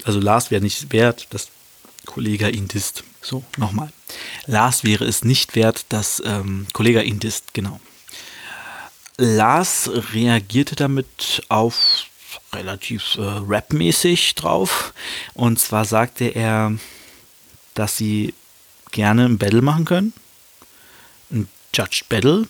[0.05, 1.49] Also Lars wäre nicht wert, dass
[2.07, 3.05] Kollege ihn disst.
[3.21, 3.93] So, nochmal.
[4.47, 7.81] Lars wäre es nicht wert, dass ähm, Kollege ihn disst, genau.
[9.17, 12.07] Lars reagierte damit auf
[12.53, 14.93] relativ äh, rapmäßig drauf.
[15.35, 16.73] Und zwar sagte er,
[17.75, 18.35] dass sie
[18.91, 20.13] gerne ein Battle machen können.
[21.31, 22.47] Ein Judged Battle,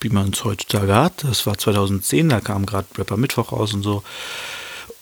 [0.00, 1.24] wie man es heutzutage hat.
[1.24, 4.02] Das war 2010, da kam gerade Rapper Mittwoch raus und so.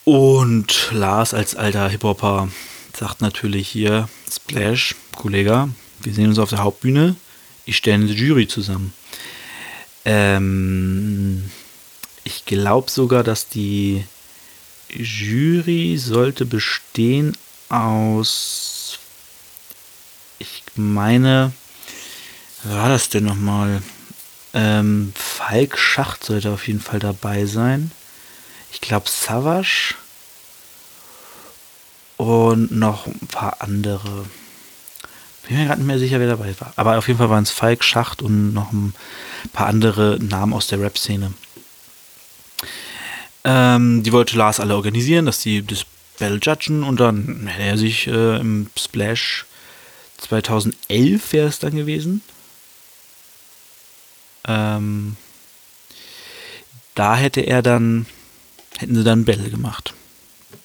[0.05, 2.49] Und Lars als alter Hip-Hopper
[2.97, 5.69] sagt natürlich hier Splash, Kollege,
[6.03, 7.15] wir sehen uns auf der Hauptbühne,
[7.67, 8.93] ich stelle eine Jury zusammen.
[10.05, 11.51] Ähm,
[12.25, 14.05] ich glaube sogar, dass die
[14.89, 17.37] Jury sollte bestehen
[17.69, 18.99] aus,
[20.39, 21.53] ich meine,
[22.65, 23.83] wer war das denn nochmal?
[24.53, 27.93] Ähm, Falk Schacht sollte auf jeden Fall dabei sein.
[28.73, 29.95] Ich glaube Savage
[32.17, 34.27] und noch ein paar andere.
[35.47, 36.73] Bin mir gerade nicht mehr sicher, wer dabei war.
[36.77, 38.95] Aber auf jeden Fall waren es Falk Schacht und noch ein
[39.53, 41.33] paar andere Namen aus der Rap-Szene.
[43.45, 45.87] Ähm, die wollte Lars alle organisieren, dass die das
[46.19, 49.47] Battle judgen und dann hätte er sich äh, im Splash
[50.19, 52.23] 2011 wäre es dann gewesen.
[54.47, 55.17] Ähm,
[56.95, 58.07] da hätte er dann,
[58.79, 59.95] hätten sie dann Battle gemacht.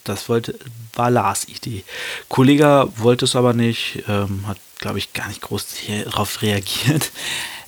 [0.06, 0.58] Das wollte,
[0.94, 1.84] war Lars Idee.
[2.28, 5.66] Kollege wollte es aber nicht, ähm, hat, glaube ich, gar nicht groß
[6.04, 7.10] darauf reagiert.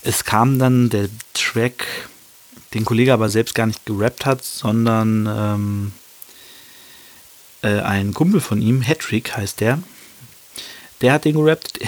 [0.03, 1.85] Es kam dann der Track
[2.75, 5.93] den Kollege aber selbst gar nicht gerappt hat, sondern ähm,
[7.63, 9.83] äh, ein Kumpel von ihm, Hattrick heißt der,
[11.01, 11.79] der hat den gerappt.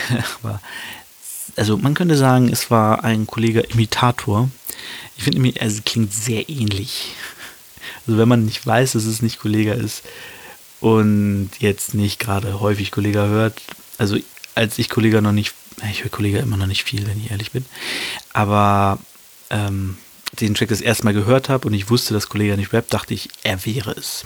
[1.57, 4.51] also man könnte sagen, es war ein Kollege Imitator.
[5.17, 7.13] Ich finde, also es klingt sehr ähnlich.
[8.07, 10.03] Also wenn man nicht weiß, dass es nicht Kollege ist
[10.81, 13.61] und jetzt nicht gerade häufig Kollege hört,
[13.99, 14.17] also
[14.55, 15.55] als ich Kollege noch nicht,
[15.91, 17.65] ich höre Kollege immer noch nicht viel, wenn ich ehrlich bin,
[18.33, 18.99] aber
[19.51, 19.97] ähm,
[20.33, 23.15] den Track das erste Mal gehört habe und ich wusste, dass Kollege nicht rappt, dachte
[23.15, 24.25] ich, er wäre es.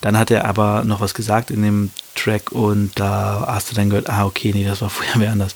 [0.00, 3.88] Dann hat er aber noch was gesagt in dem Track und da hast du dann
[3.88, 5.54] gehört, ah, okay, nee, das war vorher wer anders.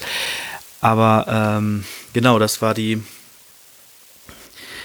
[0.81, 3.03] Aber ähm, genau, das war die.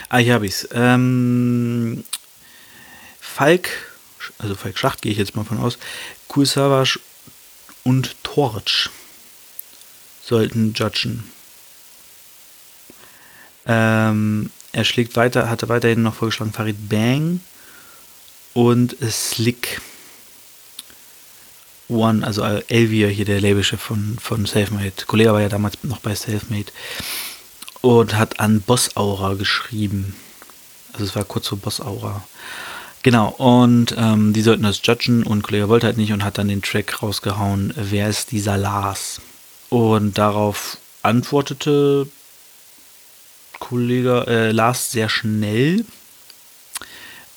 [0.09, 0.69] Ah, hier habe ich es.
[0.73, 2.03] Ähm,
[3.19, 3.69] Falk,
[4.37, 5.77] also Falk Schacht gehe ich jetzt mal von aus,
[6.43, 6.99] Savage
[7.83, 8.89] und Torch
[10.23, 11.23] sollten judgen.
[13.65, 17.39] Ähm, er schlägt weiter, hatte weiterhin noch vorgeschlagen Farid Bang
[18.53, 19.81] und Slick
[21.87, 24.91] One, also Elvia hier, der Labelchef von, von Selfmade.
[25.05, 26.71] Kollege war ja damals noch bei Selfmade
[27.81, 30.15] und hat an Boss Aura geschrieben.
[30.93, 32.27] Also es war kurz vor Boss Aura.
[33.05, 36.47] Genau, und ähm, die sollten das judgen und Kollege wollte halt nicht und hat dann
[36.47, 39.21] den Track rausgehauen, wer ist dieser Lars?
[39.69, 42.07] Und darauf antwortete
[43.59, 45.85] Kollege äh, Lars sehr schnell.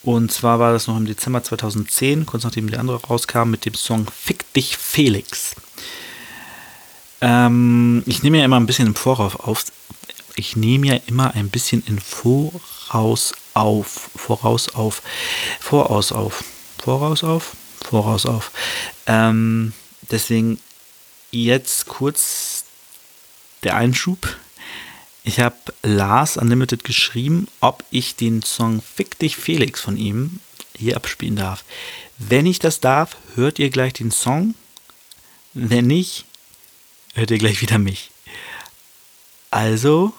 [0.02, 3.74] Und zwar war das noch im Dezember 2010, kurz nachdem der andere rauskam, mit dem
[3.74, 5.54] Song Fick dich Felix.
[7.20, 9.64] Ähm, ich nehme ja immer ein bisschen im Voraus auf.
[10.35, 14.11] Ich nehme ja immer ein bisschen in Voraus auf.
[14.16, 15.03] Voraus auf.
[15.61, 16.44] Voraus auf.
[16.83, 17.57] Voraus auf.
[17.83, 18.51] Voraus auf.
[19.07, 19.73] Ähm,
[20.11, 20.61] deswegen
[21.31, 22.64] jetzt kurz
[23.62, 24.37] der Einschub.
[25.25, 30.40] Ich habe Lars Unlimited geschrieben, ob ich den Song Fick dich Felix von ihm
[30.77, 31.64] hier abspielen darf.
[32.18, 34.55] Wenn ich das darf, hört ihr gleich den Song.
[35.55, 36.25] Wenn nicht,
[37.14, 38.11] hört ihr gleich wieder mich.
[39.51, 40.12] Also,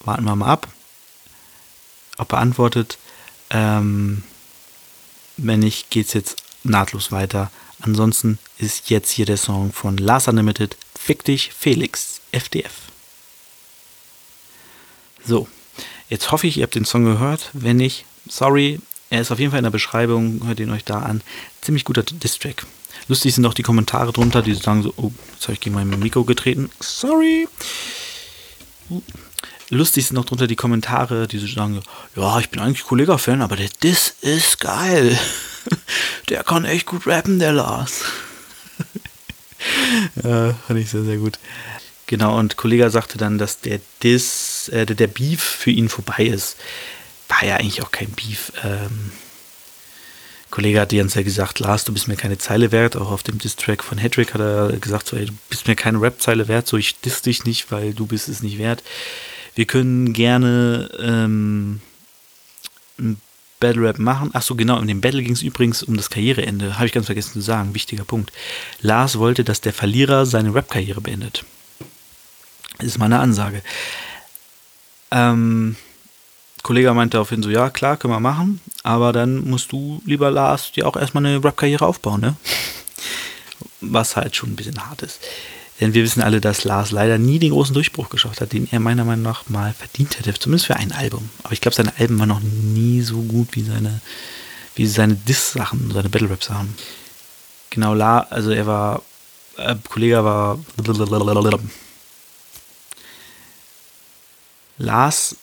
[0.00, 0.68] warten wir mal ab,
[2.18, 2.98] ob er antwortet.
[3.50, 4.22] Ähm,
[5.36, 7.50] wenn nicht, geht es jetzt nahtlos weiter.
[7.80, 12.72] Ansonsten ist jetzt hier der Song von Lars Unlimited, Fick dich Felix, FDF.
[15.24, 15.48] So,
[16.08, 17.50] jetzt hoffe ich, ihr habt den Song gehört.
[17.52, 20.98] Wenn nicht, sorry, er ist auf jeden Fall in der Beschreibung, hört ihn euch da
[21.00, 21.22] an.
[21.60, 22.66] Ziemlich guter Distrack.
[23.06, 25.88] Lustig sind auch die Kommentare drunter, die sagen so, oh, jetzt habe ich gegen mein
[25.88, 26.70] Mikro getreten.
[26.80, 27.48] Sorry.
[29.70, 31.80] Lustig sind auch drunter die Kommentare, die so sagen,
[32.16, 35.18] ja, ich bin eigentlich Kollega-Fan, aber der Diss ist geil.
[36.30, 38.04] Der kann echt gut rappen, der Lars.
[40.22, 41.38] ja, fand ich sehr, sehr gut.
[42.06, 46.56] Genau, und Kollege sagte dann, dass der Dis, äh, der Beef für ihn vorbei ist.
[47.28, 48.52] War ja eigentlich auch kein Beef.
[48.64, 49.12] Ähm,
[50.50, 52.96] Kollege hat die ganze Zeit gesagt, Lars, du bist mir keine Zeile wert.
[52.96, 56.00] Auch auf dem Diss-Track von Hedrick hat er gesagt, so, ey, du bist mir keine
[56.00, 58.82] Rap-Zeile wert, so ich diss dich nicht, weil du bist es nicht wert.
[59.58, 61.80] Wir können gerne ähm,
[62.96, 63.20] ein
[63.58, 64.32] Battle Rap machen.
[64.32, 66.76] Achso, genau, in dem Battle ging es übrigens um das Karriereende.
[66.76, 67.74] Habe ich ganz vergessen zu sagen.
[67.74, 68.30] Wichtiger Punkt.
[68.82, 71.44] Lars wollte, dass der Verlierer seine Rap-Karriere beendet.
[72.76, 73.62] Das ist meine Ansage.
[75.10, 75.74] Ähm,
[76.62, 80.70] Kollege meinte daraufhin so, ja klar, können wir machen, aber dann musst du, lieber Lars,
[80.70, 82.36] dir auch erstmal eine Rap-Karriere aufbauen, ne?
[83.80, 85.18] Was halt schon ein bisschen hart ist.
[85.80, 88.80] Denn wir wissen alle, dass Lars leider nie den großen Durchbruch geschafft hat, den er
[88.80, 90.34] meiner Meinung nach mal verdient hätte.
[90.34, 91.30] Zumindest für ein Album.
[91.44, 94.00] Aber ich glaube, seine Alben waren noch nie so gut wie seine,
[94.74, 96.74] wie seine Diss-Sachen, seine Battle-Rap-Sachen.
[97.70, 99.02] genau, La, also er war,
[99.56, 100.58] äh, Kollege war,
[104.78, 105.36] Lars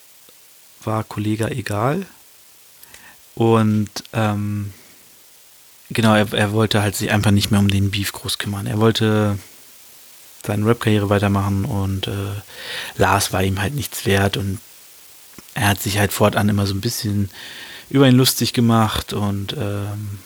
[0.84, 2.06] war Kollege egal.
[3.36, 4.74] Und ähm,
[5.90, 8.68] genau, er, er wollte halt sich einfach nicht mehr um den Beef groß kümmern.
[8.68, 9.38] Er wollte
[10.46, 12.12] seine Rap-Karriere weitermachen und äh,
[12.98, 14.60] Lars war ihm halt nichts wert und
[15.54, 17.30] er hat sich halt fortan immer so ein bisschen
[17.90, 20.20] über ihn lustig gemacht und ähm,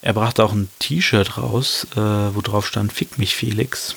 [0.00, 3.94] er brachte auch ein T-Shirt raus, äh, wo drauf stand Fick mich Felix.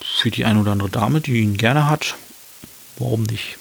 [0.00, 2.14] Für die eine oder andere Dame, die ihn gerne hat,
[2.96, 3.58] warum nicht?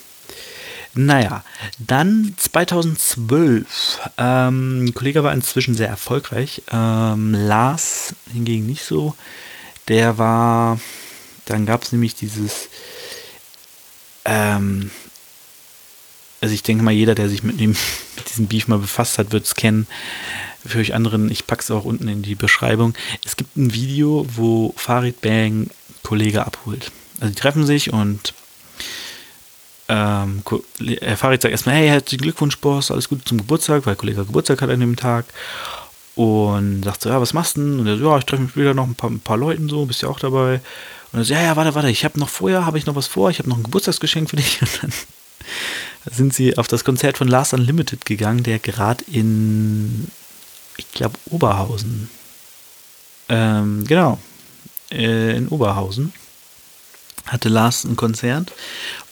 [0.94, 1.44] Naja,
[1.80, 4.00] dann 2012.
[4.18, 6.64] Ähm, ein Kollege war inzwischen sehr erfolgreich.
[6.72, 9.16] Ähm, Lars hingegen nicht so.
[9.88, 10.80] Der war,
[11.46, 12.70] dann gab es nämlich dieses,
[14.26, 14.92] ähm,
[16.42, 17.72] also ich denke mal, jeder, der sich mit, dem,
[18.18, 19.88] mit diesem Beef mal befasst hat, wird es kennen.
[20.66, 22.94] Für euch anderen, ich packe es auch unten in die Beschreibung.
[23.26, 25.70] Es gibt ein Video, wo Farid Bang
[26.04, 26.92] Kollege abholt.
[27.20, 28.34] Also die treffen sich und
[29.92, 30.42] ähm,
[31.18, 34.70] Farid sagt erstmal, hey, herzlichen Glückwunsch, Boss, alles Gute zum Geburtstag, weil Kollege Geburtstag hat
[34.70, 35.26] an dem Tag.
[36.16, 37.80] Und sagt so, ja, was machst du denn?
[37.80, 39.86] Und er so, ja, ich treffe mich wieder noch ein paar, ein paar Leuten so,
[39.86, 40.62] bist ja auch dabei.
[41.12, 43.08] Und er so, ja, ja, warte, warte, ich habe noch vorher, habe ich noch was
[43.08, 44.62] vor, ich habe noch ein Geburtstagsgeschenk für dich.
[44.72, 44.94] Und dann
[46.10, 50.08] sind sie auf das Konzert von Last Unlimited gegangen, der gerade in,
[50.78, 52.10] ich glaube, Oberhausen.
[53.28, 54.20] Ähm, genau,
[54.90, 56.14] äh, in Oberhausen
[57.26, 58.52] hatte Lars ein Konzert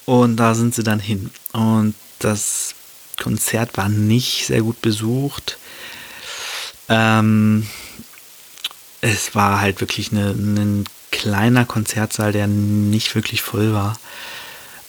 [0.10, 1.30] und da sind sie dann hin.
[1.52, 2.74] Und das
[3.22, 5.60] Konzert war nicht sehr gut besucht.
[6.88, 7.68] Ähm,
[9.02, 14.00] es war halt wirklich eine, ein kleiner Konzertsaal, der nicht wirklich voll war.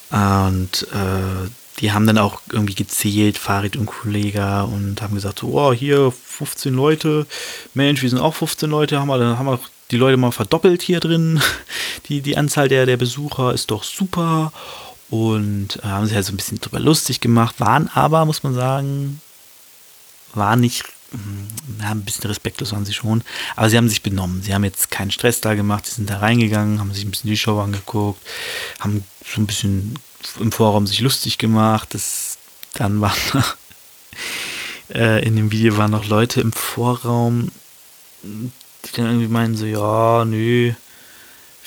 [0.08, 1.50] Und äh,
[1.80, 6.10] die haben dann auch irgendwie gezählt, Farid und Kollege, und haben gesagt, so, oh, hier
[6.12, 7.26] 15 Leute,
[7.74, 9.60] Mensch, wir sind auch 15 Leute, haben wir, dann haben wir
[9.90, 11.42] die Leute mal verdoppelt hier drin.
[12.08, 14.52] Die, die Anzahl der, der Besucher ist doch super
[15.11, 18.54] und äh, haben sich halt so ein bisschen drüber lustig gemacht, waren aber, muss man
[18.54, 19.20] sagen,
[20.34, 20.84] waren nicht,
[21.78, 23.22] na, hm, ein bisschen respektlos waren sie schon,
[23.56, 24.42] aber sie haben sich benommen.
[24.42, 27.30] Sie haben jetzt keinen Stress da gemacht, sie sind da reingegangen, haben sich ein bisschen
[27.30, 28.20] die Show angeguckt,
[28.78, 29.94] haben so ein bisschen
[30.38, 31.94] im Vorraum sich lustig gemacht.
[31.94, 32.38] Das,
[32.74, 33.16] dann waren
[34.94, 37.50] äh, in dem Video waren noch Leute im Vorraum,
[38.22, 40.72] die dann irgendwie meinen so, ja, nö,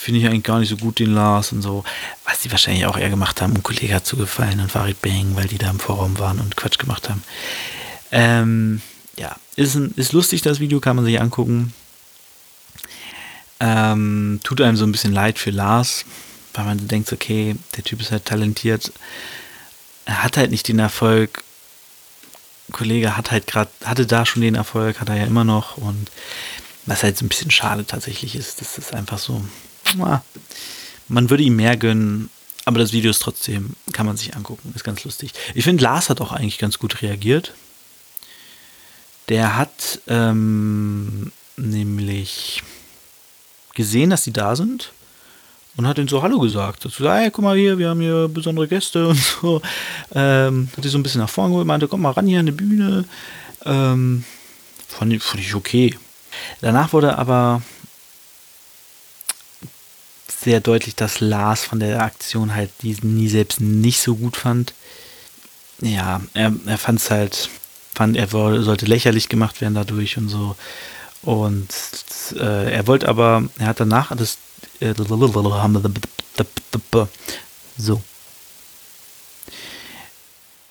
[0.04, 1.84] finde ich eigentlich gar nicht so gut, den Lars und so.
[2.26, 5.48] Was die wahrscheinlich auch eher gemacht haben, um Kollege zu gefallen und Farid Bang, weil
[5.48, 7.24] die da im Vorraum waren und Quatsch gemacht haben.
[8.12, 8.82] Ähm,
[9.18, 11.74] ja, ist, ein, ist lustig, das Video, kann man sich angucken.
[13.60, 16.04] Ähm, tut einem so ein bisschen leid für Lars,
[16.54, 18.92] weil man denkt, okay, der Typ ist halt talentiert.
[20.06, 21.44] Er hat halt nicht den Erfolg.
[22.72, 26.10] Kollege hat halt gerade, hatte da schon den Erfolg, hat er ja immer noch und
[26.86, 29.42] was halt so ein bisschen schade tatsächlich ist, das ist einfach so,
[31.08, 32.30] man würde ihm mehr gönnen,
[32.66, 35.34] aber das Video ist trotzdem, kann man sich angucken, ist ganz lustig.
[35.54, 37.54] Ich finde, Lars hat auch eigentlich ganz gut reagiert.
[39.30, 42.64] Der hat ähm, nämlich
[43.74, 44.92] gesehen, dass sie da sind
[45.76, 46.86] und hat ihnen so Hallo gesagt.
[46.86, 49.62] Dazu, hey, guck mal hier, wir haben hier besondere Gäste und so.
[50.14, 52.46] Ähm, hat sie so ein bisschen nach vorne geholt, meinte, komm mal ran hier an
[52.46, 53.06] die Bühne.
[53.66, 54.24] Ähm,
[54.88, 55.98] fand, fand ich okay.
[56.62, 57.62] Danach wurde aber
[60.44, 64.74] sehr deutlich, dass Lars von der Aktion halt diesen nie selbst nicht so gut fand.
[65.82, 67.50] Ja, er, er fand es halt,
[67.94, 70.56] fand, er sollte lächerlich gemacht werden dadurch und so.
[71.22, 71.70] Und
[72.36, 74.38] äh, er wollte aber, er hat danach das
[74.80, 74.94] äh,
[77.78, 78.02] so.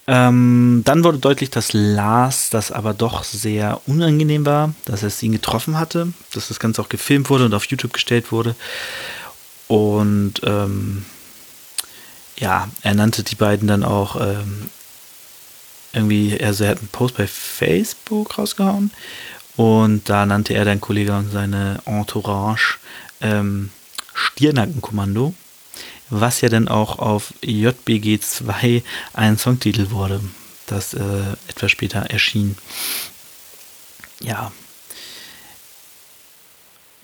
[0.07, 5.33] Ähm, dann wurde deutlich, dass Lars das aber doch sehr unangenehm war, dass es ihn
[5.33, 8.57] getroffen hatte, dass das Ganze auch gefilmt wurde und auf YouTube gestellt wurde.
[9.73, 11.07] Und ähm,
[12.37, 14.69] ja, er nannte die beiden dann auch ähm,
[15.95, 18.91] irgendwie, also er hat einen Post bei Facebook rausgehauen
[19.57, 22.81] und da nannte er dann Kollege und seine Entourage
[23.23, 23.71] ähm,
[24.13, 25.33] Stiernackenkommando,
[26.11, 28.83] was ja dann auch auf JBG 2
[29.15, 30.21] ein Songtitel wurde,
[30.67, 31.01] das äh,
[31.49, 32.59] etwas später erschien.
[34.21, 34.53] Ja,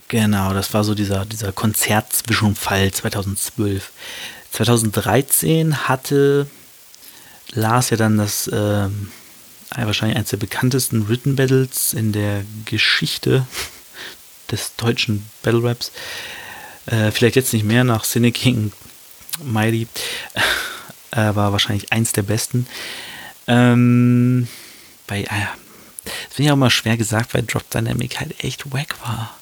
[0.08, 3.92] Genau, das war so dieser, dieser Konzertzwischenfall 2012.
[4.52, 6.46] 2013 hatte
[7.52, 8.88] Lars ja dann das äh,
[9.76, 13.46] wahrscheinlich eines der bekanntesten Written Battles in der Geschichte
[14.50, 15.92] des deutschen Battle Raps.
[16.86, 18.72] Äh, vielleicht jetzt nicht mehr nach Cynic King
[19.42, 19.86] Mighty.
[21.10, 22.66] Äh, war wahrscheinlich eins der besten.
[23.46, 24.46] Ähm,
[25.06, 25.26] bei, äh,
[26.04, 29.37] das finde ich auch immer schwer gesagt, weil Drop Dynamic halt echt wack war.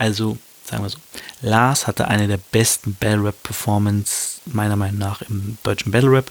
[0.00, 0.98] Also, sagen wir so,
[1.42, 6.30] Lars hatte eine der besten Battle Rap Performance meiner Meinung nach im deutschen Battle Rap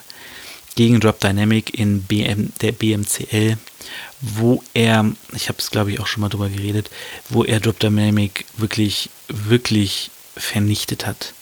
[0.73, 3.57] gegen Drop Dynamic in BM, der BMCL,
[4.21, 6.89] wo er, ich habe es glaube ich auch schon mal drüber geredet,
[7.29, 11.35] wo er Drop Dynamic wirklich, wirklich vernichtet hat.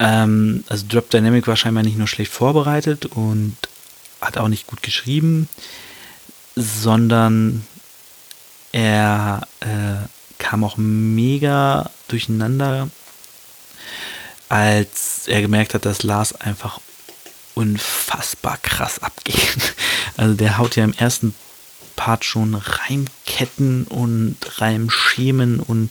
[0.00, 3.56] Ähm, also Drop Dynamic war scheinbar nicht nur schlecht vorbereitet und
[4.20, 5.48] hat auch nicht gut geschrieben,
[6.56, 7.64] sondern
[8.72, 10.08] er äh,
[10.40, 12.88] kam auch mega durcheinander,
[14.48, 16.80] als er gemerkt hat, dass Lars einfach
[17.54, 19.36] unfassbar krass abgeht.
[20.16, 21.34] Also der haut ja im ersten
[21.96, 25.88] Part schon Reimketten und Reimschemen und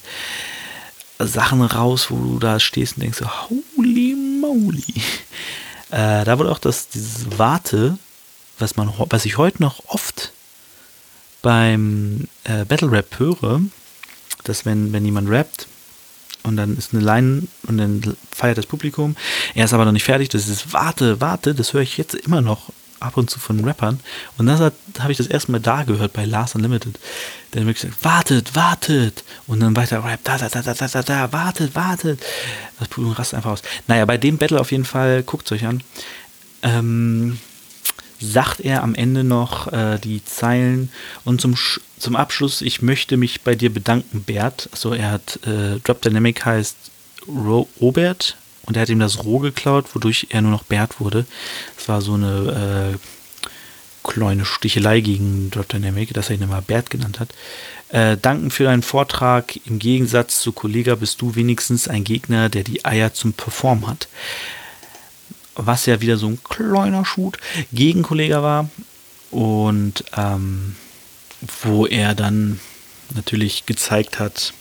[1.17, 4.83] Sachen raus, wo du da stehst und denkst holy moly.
[5.89, 7.97] Äh, da wurde auch das, dieses Warte,
[8.59, 10.31] was man, was ich heute noch oft
[11.41, 13.61] beim äh, Battle Rap höre,
[14.43, 15.67] dass wenn, wenn jemand rappt
[16.43, 19.15] und dann ist eine Line und dann feiert das Publikum,
[19.55, 22.41] er ist aber noch nicht fertig, das ist Warte, Warte, das höre ich jetzt immer
[22.41, 23.99] noch ab und zu von Rappern.
[24.37, 26.99] Und das habe ich das erste Mal da gehört bei Last Unlimited.
[27.53, 29.23] Der wirklich sagt, wartet, wartet.
[29.47, 32.21] Und dann weiter Rap, da, da, da, da, da, da, wartet, wartet.
[32.77, 33.61] Das Publikum rastet einfach aus.
[33.87, 35.81] Naja, bei dem Battle auf jeden Fall, guckt es euch an.
[36.61, 37.39] Ähm,
[38.19, 40.91] sagt er am Ende noch äh, die Zeilen
[41.23, 41.55] und zum,
[41.97, 44.69] zum Abschluss, ich möchte mich bei dir bedanken, Bert.
[44.71, 46.75] Also er hat, äh, Drop Dynamic heißt
[47.27, 51.25] Ro Robert und er hat ihm das Roh geklaut, wodurch er nur noch Bert wurde.
[51.75, 56.89] Das war so eine äh, kleine Stichelei gegen Drop Dynamic, dass er ihn immer Bert
[56.89, 57.29] genannt hat.
[57.89, 59.59] Äh, danken für deinen Vortrag.
[59.65, 64.07] Im Gegensatz zu Kollega bist du wenigstens ein Gegner, der die Eier zum Perform hat
[65.65, 67.37] was ja wieder so ein kleiner Shoot
[67.71, 68.69] gegen Kollega war.
[69.31, 70.75] Und ähm,
[71.61, 72.59] wo er dann
[73.13, 74.53] natürlich gezeigt hat,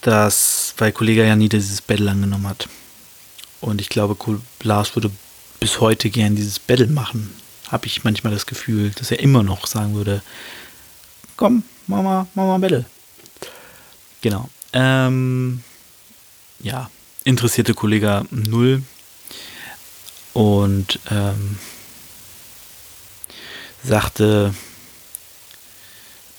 [0.00, 2.68] dass, weil Kollega ja nie dieses Battle angenommen hat.
[3.60, 4.16] Und ich glaube,
[4.62, 5.10] Lars würde
[5.60, 7.32] bis heute gern dieses Battle machen.
[7.68, 10.22] Habe ich manchmal das Gefühl, dass er immer noch sagen würde,
[11.36, 12.84] komm, mach mal Battle.
[14.20, 14.48] Genau.
[14.72, 15.62] Ähm,
[16.60, 16.90] ja,
[17.24, 18.82] interessierte Kollege null.
[20.34, 21.58] Und ähm,
[23.84, 24.54] sagte,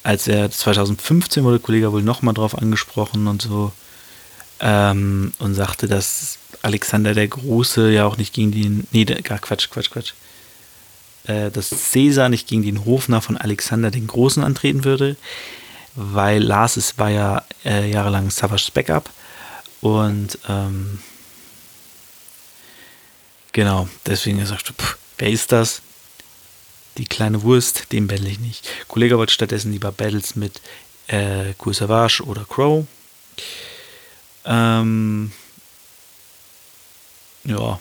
[0.04, 3.72] als er 2015 wurde, Kollege wohl nochmal drauf angesprochen und so,
[4.60, 9.70] ähm, und sagte, dass Alexander der Große ja auch nicht gegen den, nee, gar Quatsch,
[9.70, 10.14] Quatsch, Quatsch,
[11.26, 15.18] äh, dass Cäsar nicht gegen den Hofner von Alexander den Großen antreten würde,
[15.96, 19.10] weil Lars war ja äh, jahrelang Savage Backup
[19.82, 21.00] und ähm,
[23.54, 25.82] Genau, deswegen er sagte, pff, wer ist das?
[26.97, 28.68] Die kleine Wurst, den battle ich nicht.
[28.88, 30.62] Kollege wollte stattdessen lieber Battles mit
[31.08, 32.86] äh, Cool Savage oder Crow.
[34.45, 35.32] Ähm,
[37.43, 37.80] ja,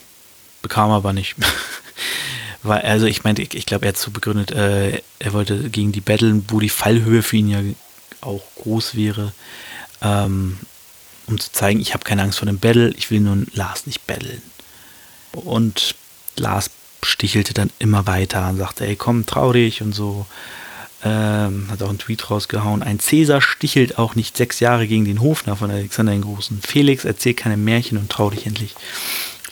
[0.61, 1.37] bekam aber nicht.
[2.63, 5.93] Weil, also ich meinte, ich, ich glaube, er hat so begründet, äh, er wollte gegen
[5.93, 7.61] die battlen, wo die Fallhöhe für ihn ja
[8.21, 9.33] auch groß wäre,
[10.01, 10.59] ähm,
[11.27, 14.07] um zu zeigen, ich habe keine Angst vor dem Battle, ich will nun Lars nicht
[14.07, 14.43] battlen.
[15.33, 15.95] Und
[16.37, 16.71] Lars
[17.05, 20.27] stichelte dann immer weiter und sagte, ey, komm, traurig und so.
[21.05, 22.83] Ähm, hat auch einen Tweet rausgehauen.
[22.83, 26.61] Ein Cäsar stichelt auch nicht sechs Jahre gegen den Hofner von Alexander den Großen.
[26.63, 28.77] Felix erzählt keine Märchen und trau dich endlich.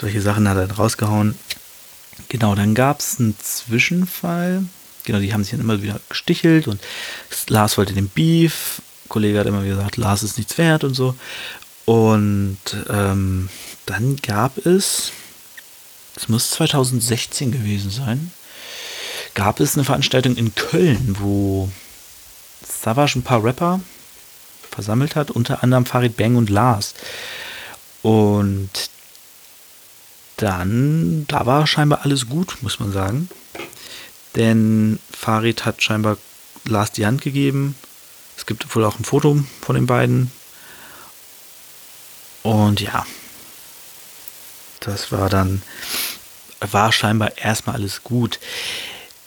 [0.01, 1.35] Solche Sachen hat er dann rausgehauen.
[2.29, 4.65] Genau, dann gab es einen Zwischenfall.
[5.05, 6.81] Genau, die haben sich dann immer wieder gestichelt und
[7.49, 8.81] Lars wollte den Beef.
[9.09, 11.17] Kollege hat immer wieder gesagt, Lars ist nichts wert und so.
[11.85, 12.59] Und
[12.89, 13.49] ähm,
[13.87, 15.11] dann gab es
[16.21, 18.31] es muss 2016 gewesen sein,
[19.33, 21.71] gab es eine Veranstaltung in Köln, wo
[22.63, 23.81] Savage ein paar Rapper
[24.71, 26.93] versammelt hat, unter anderem Farid Bang und Lars.
[28.03, 28.71] Und
[30.37, 33.31] dann, da war scheinbar alles gut, muss man sagen.
[34.37, 36.19] Denn Farid hat scheinbar
[36.65, 37.77] Lars die Hand gegeben.
[38.37, 40.31] Es gibt wohl auch ein Foto von den beiden.
[42.43, 43.07] Und ja,
[44.81, 45.63] das war dann,
[46.61, 48.39] war scheinbar erstmal alles gut.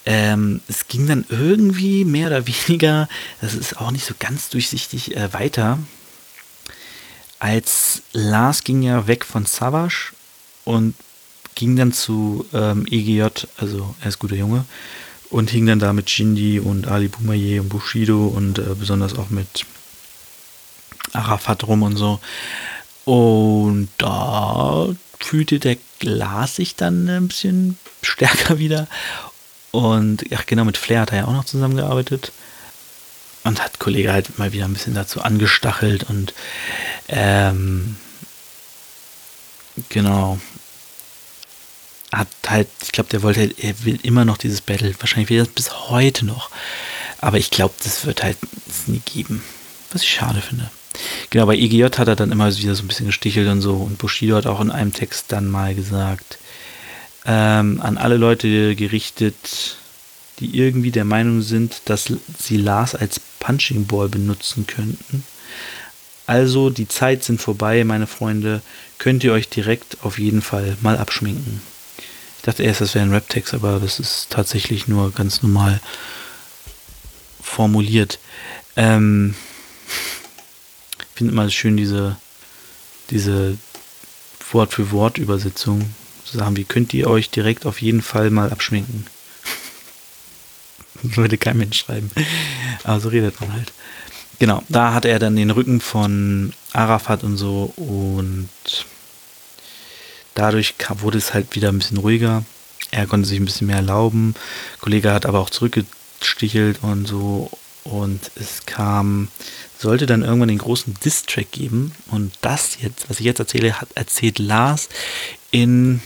[0.05, 3.07] Ähm, es ging dann irgendwie mehr oder weniger,
[3.41, 5.79] das ist auch nicht so ganz durchsichtig, äh, weiter.
[7.39, 10.13] Als Lars ging ja weg von Savage
[10.63, 10.95] und
[11.55, 14.65] ging dann zu ähm, EGJ, also er ist guter Junge,
[15.29, 19.29] und hing dann da mit Shindy und Ali Boumaier und Bushido und äh, besonders auch
[19.29, 19.65] mit
[21.11, 22.19] Arafat rum und so.
[23.05, 24.87] Und da
[25.24, 28.88] fühlte der Glas sich dann ein bisschen stärker wieder.
[29.71, 32.32] Und ja, genau, mit Flair hat er ja auch noch zusammengearbeitet.
[33.43, 36.34] Und hat Kollege halt mal wieder ein bisschen dazu angestachelt und
[37.09, 37.97] ähm,
[39.89, 40.39] genau.
[42.11, 44.93] Hat halt, ich glaube, der wollte, er will immer noch dieses Battle.
[44.99, 46.51] Wahrscheinlich will er das bis heute noch.
[47.19, 48.38] Aber ich glaube, das wird halt
[48.86, 49.43] nie geben.
[49.91, 50.69] Was ich schade finde.
[51.29, 53.75] Genau, bei EGJ hat er dann immer wieder so ein bisschen gestichelt und so.
[53.75, 56.37] Und Bushido hat auch in einem Text dann mal gesagt,
[57.25, 59.77] ähm, an alle Leute gerichtet,
[60.39, 65.23] die irgendwie der Meinung sind, dass sie Lars als Punching Ball benutzen könnten.
[66.25, 68.61] Also, die Zeit sind vorbei, meine Freunde.
[68.97, 71.61] Könnt ihr euch direkt auf jeden Fall mal abschminken.
[72.37, 75.81] Ich dachte erst, das wäre ein Rap-Text, aber das ist tatsächlich nur ganz normal
[77.41, 78.19] formuliert.
[78.75, 79.35] Ähm,
[81.16, 82.18] finde immer schön diese,
[83.09, 83.57] diese
[84.51, 85.93] Wort für Wort Übersetzung.
[86.24, 89.07] So Sachen wie könnt ihr euch direkt auf jeden Fall mal abschminken.
[91.01, 92.11] Würde kein Mensch schreiben.
[92.84, 93.74] Aber so redet man halt.
[94.39, 98.49] Genau, da hatte er dann den Rücken von Arafat und so und
[100.34, 102.43] dadurch wurde es halt wieder ein bisschen ruhiger.
[102.91, 104.34] Er konnte sich ein bisschen mehr erlauben.
[104.74, 107.51] Der Kollege hat aber auch zurückgestichelt und so
[107.84, 109.28] und es kam,
[109.84, 111.91] sollte dann irgendwann den großen Diss-Track geben.
[112.09, 114.89] Und das jetzt, was ich jetzt erzähle, hat erzählt Lars
[115.51, 116.01] in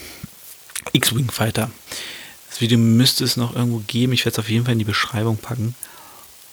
[0.91, 1.71] X-Wing Fighter.
[2.49, 4.13] Das Video müsste es noch irgendwo geben.
[4.13, 5.75] Ich werde es auf jeden Fall in die Beschreibung packen.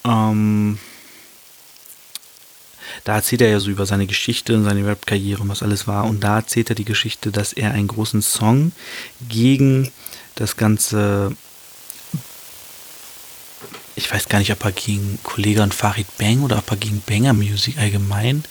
[0.05, 0.79] Ähm,
[3.05, 6.05] da erzählt er ja so über seine Geschichte und seine Rap-Karriere und was alles war.
[6.05, 8.73] Und da erzählt er die Geschichte, dass er einen großen Song
[9.29, 9.91] gegen
[10.35, 11.35] das ganze
[13.97, 17.01] ich weiß gar nicht, ob er gegen Kollege und Farid Bang oder ob er gegen
[17.01, 18.45] Banger Music allgemein.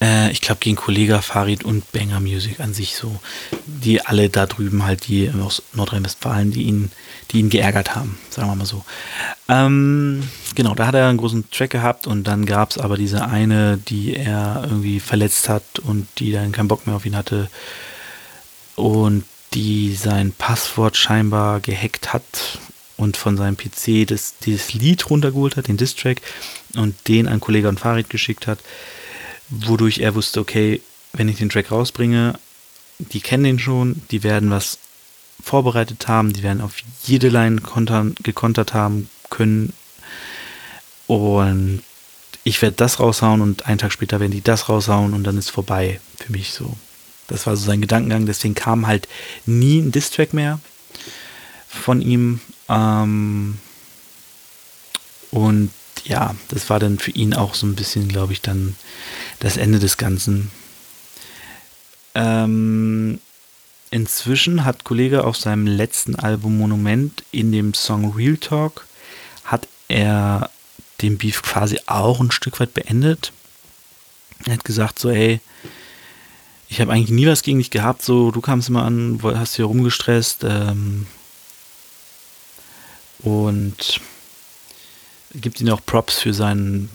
[0.00, 3.18] Äh, ich glaube gegen Kollege Farid und Banger Music an sich so.
[3.66, 6.90] Die alle da drüben halt, die aus Nordrhein-Westfalen, die ihn,
[7.30, 8.84] die ihn geärgert haben, sagen wir mal so.
[9.48, 10.22] Ähm,
[10.54, 13.78] genau, da hat er einen großen Track gehabt und dann gab es aber diese eine,
[13.78, 17.48] die er irgendwie verletzt hat und die dann keinen Bock mehr auf ihn hatte.
[18.76, 22.58] Und die sein Passwort scheinbar gehackt hat
[22.96, 26.22] und von seinem PC das, dieses Lied runtergeholt hat, den Distrack,
[26.76, 28.58] und den an Kollege und Farid geschickt hat,
[29.48, 30.80] wodurch er wusste, okay,
[31.12, 32.38] wenn ich den Track rausbringe,
[32.98, 34.78] die kennen den schon, die werden was
[35.42, 36.74] vorbereitet haben, die werden auf
[37.04, 39.72] jede Line kontern, gekontert haben können
[41.06, 41.82] und
[42.44, 45.50] ich werde das raushauen und einen Tag später werden die das raushauen und dann ist
[45.50, 46.76] vorbei für mich so.
[47.28, 49.08] Das war so sein Gedankengang, deswegen kam halt
[49.46, 50.60] nie ein Distrack mehr
[51.68, 53.58] von ihm ähm,
[55.30, 55.70] und
[56.04, 58.76] ja, das war dann für ihn auch so ein bisschen, glaube ich, dann
[59.40, 60.50] das Ende des Ganzen.
[62.14, 63.20] Ähm,
[63.90, 68.86] inzwischen hat Kollege auf seinem letzten Album Monument in dem Song Real Talk
[69.44, 70.50] hat er
[71.02, 73.32] den Beef quasi auch ein Stück weit beendet.
[74.46, 75.40] Er hat gesagt so, ey,
[76.68, 79.66] ich habe eigentlich nie was gegen dich gehabt, so, du kamst immer an, hast hier
[79.66, 81.06] rumgestresst, ähm,
[83.20, 84.00] und
[85.34, 86.90] gibt ihm auch Props für seinen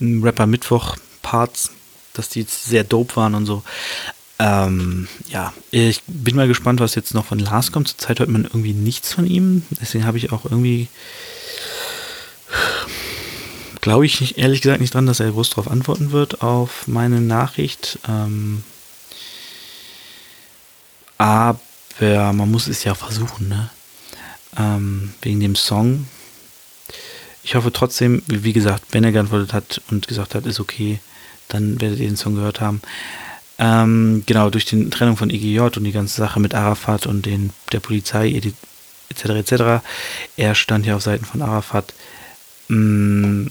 [0.00, 1.70] Rapper Mittwoch Parts,
[2.14, 3.62] dass die jetzt sehr dope waren und so.
[4.38, 7.88] Ähm, ja, ich bin mal gespannt, was jetzt noch von Lars kommt.
[7.88, 9.62] Zurzeit hört man irgendwie nichts von ihm.
[9.80, 10.88] Deswegen habe ich auch irgendwie,
[13.80, 17.20] glaube ich nicht, ehrlich gesagt nicht dran, dass er groß darauf antworten wird auf meine
[17.20, 17.98] Nachricht.
[18.08, 18.62] Ähm,
[21.18, 21.58] aber
[22.00, 23.70] man muss es ja versuchen, ne?
[24.56, 26.06] Ähm, wegen dem Song.
[27.42, 31.00] Ich hoffe trotzdem, wie gesagt, wenn er geantwortet hat und gesagt hat, ist okay,
[31.48, 32.82] dann werdet ihr den Song gehört haben.
[33.58, 37.50] Ähm, genau, durch die Trennung von EGJ und die ganze Sache mit Arafat und den,
[37.72, 39.30] der Polizei etc.
[39.30, 39.84] etc.
[40.36, 41.92] Er stand ja auf Seiten von Arafat.
[42.68, 43.46] Mm,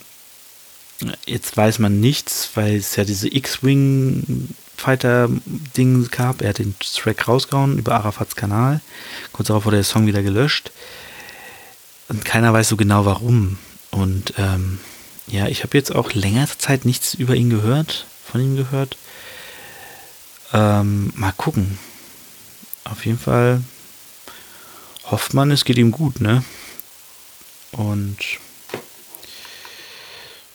[1.26, 6.42] jetzt weiß man nichts, weil es ja diese X-Wing Fighter-Ding gab.
[6.42, 8.82] Er hat den Track rausgehauen über Arafats Kanal.
[9.34, 10.72] Kurz darauf wurde der Song wieder gelöscht.
[12.10, 13.58] Und keiner weiß so genau warum.
[13.92, 14.80] Und ähm,
[15.28, 18.98] ja, ich habe jetzt auch längere Zeit nichts über ihn gehört, von ihm gehört.
[20.54, 21.78] Ähm, mal gucken.
[22.86, 23.62] Auf jeden Fall
[25.06, 26.44] hofft man, es geht ihm gut, ne?
[27.72, 28.18] Und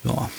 [0.05, 0.31] ja,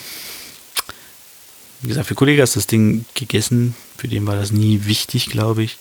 [1.84, 3.76] wie gesagt, für Kollege ist das Ding gegessen.
[3.98, 5.78] Für den war das nie wichtig, glaube ich.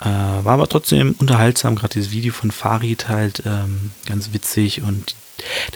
[0.00, 1.76] Äh, war aber trotzdem unterhaltsam.
[1.76, 4.82] Gerade dieses Video von Farid halt ähm, ganz witzig.
[4.82, 5.16] Und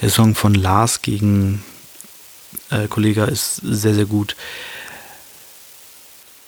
[0.03, 1.65] der Song von Lars gegen
[2.71, 4.37] äh, Kollega ist sehr, sehr gut.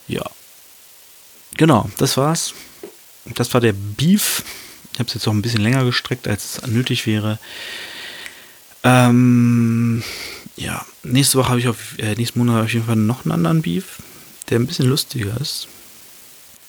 [0.07, 0.29] Ja.
[1.57, 2.53] genau, das war's.
[3.25, 4.45] Das war der Beef.
[4.93, 7.39] Ich habe es jetzt auch ein bisschen länger gestreckt, als es nötig wäre.
[8.83, 10.03] Ähm,
[10.61, 13.63] ja, nächste Woche habe ich auf, äh, nächsten Monat auf jeden Fall noch einen anderen
[13.63, 13.97] Beef,
[14.49, 15.69] der ein bisschen lustiger ist.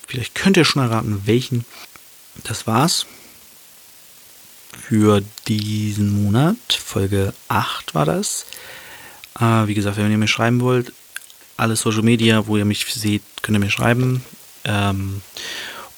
[0.08, 1.66] Vielleicht könnt ihr schon erraten, welchen.
[2.44, 3.06] Das war's
[4.88, 6.56] für diesen Monat.
[6.70, 8.46] Folge 8 war das.
[9.40, 10.94] Äh, wie gesagt, wenn ihr mir schreiben wollt,
[11.58, 14.24] alle Social Media, wo ihr mich seht, könnt ihr mir schreiben.
[14.64, 15.22] Ähm,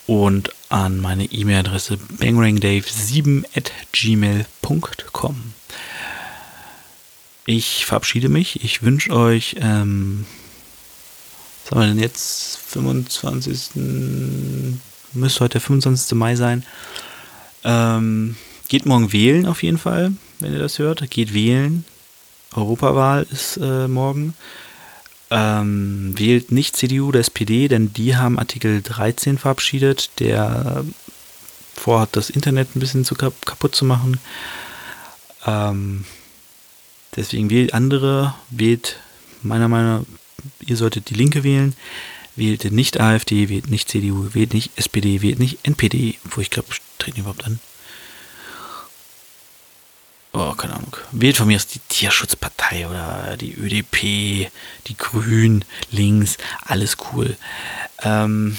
[0.08, 5.54] und an meine E-Mail-Adresse bangrangdave7 at gmail.com.
[7.46, 8.64] Ich verabschiede mich.
[8.64, 10.26] Ich wünsche euch, ähm,
[11.64, 12.58] was haben wir denn jetzt?
[12.68, 13.72] 25.
[15.14, 16.18] Müsste heute der 25.
[16.18, 16.66] Mai sein.
[17.66, 18.38] Ähm,
[18.70, 21.10] geht morgen wählen auf jeden Fall, wenn ihr das hört.
[21.10, 21.86] Geht wählen.
[22.56, 24.36] Europawahl ist äh, morgen.
[25.30, 30.86] Ähm, wählt nicht CDU oder SPD, denn die haben Artikel 13 verabschiedet, der
[31.76, 34.20] vorhat, das Internet ein bisschen zu kap kaputt zu machen.
[35.46, 36.06] Ähm,
[37.16, 38.97] deswegen wählt andere, wählt
[39.41, 41.76] meiner Meinung nach, ihr solltet die Linke wählen,
[42.36, 46.70] wählt nicht AfD, wählt nicht CDU, wählt nicht SPD, wählt nicht NPD, wo ich glaube,
[46.97, 47.59] treten überhaupt an
[50.34, 54.51] oh, keine Ahnung, wählt von mir aus die Tierschutzpartei oder die ÖDP,
[54.88, 57.38] die Grünen, links, alles cool.
[58.01, 58.57] Ähm,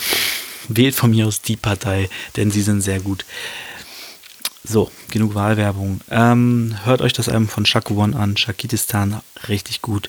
[0.68, 3.24] wählt von mir aus die Partei, denn sie sind sehr gut.
[4.66, 6.00] So, genug Wahlwerbung.
[6.10, 10.08] Ähm, hört euch das Album von Shaq One an, Shakitistan, richtig gut.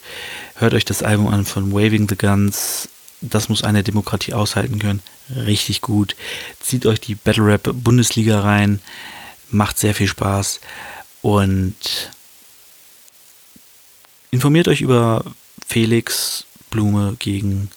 [0.56, 2.88] Hört euch das Album an von Waving the Guns,
[3.20, 5.02] das muss eine Demokratie aushalten können,
[5.36, 6.16] richtig gut.
[6.62, 8.80] Zieht euch die Battle Rap Bundesliga rein,
[9.50, 10.62] macht sehr viel Spaß.
[11.22, 11.76] Und
[14.32, 15.26] informiert euch über
[15.68, 17.70] Felix Blume gegen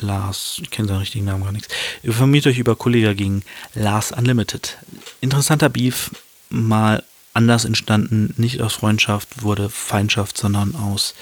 [0.00, 1.68] Lars, ich kenne seinen richtigen Namen gar nichts.
[2.02, 3.42] Informiert euch über Kollega gegen
[3.74, 4.78] Lars Unlimited.
[5.20, 6.10] Interessanter Beef,
[6.50, 7.02] mal
[7.34, 11.14] anders entstanden, nicht aus Freundschaft wurde Feindschaft, sondern aus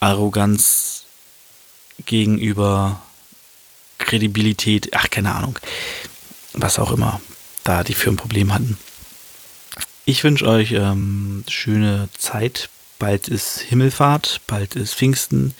[0.00, 1.04] Arroganz
[2.06, 3.02] gegenüber
[3.98, 5.58] Kredibilität, ach keine Ahnung,
[6.54, 7.20] was auch immer
[7.64, 8.78] da die für ein Problem hatten.
[10.06, 12.70] Ich wünsche euch ähm, schöne Zeit.
[12.98, 15.54] Bald ist Himmelfahrt, bald ist Pfingsten.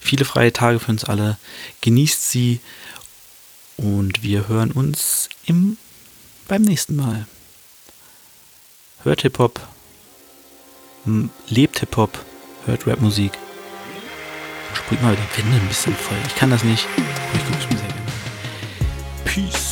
[0.00, 1.38] Viele freie Tage für uns alle.
[1.80, 2.60] Genießt sie
[3.76, 5.76] und wir hören uns im,
[6.48, 7.26] beim nächsten Mal.
[9.04, 9.60] Hört Hip-Hop,
[11.48, 12.24] lebt Hip-Hop,
[12.66, 13.32] hört Rap-Musik.
[14.74, 16.18] Sprüht mal die Wände ein bisschen voll.
[16.26, 18.12] Ich kann das nicht, aber ich gucke es mir sehr gerne.
[19.24, 19.67] Peace.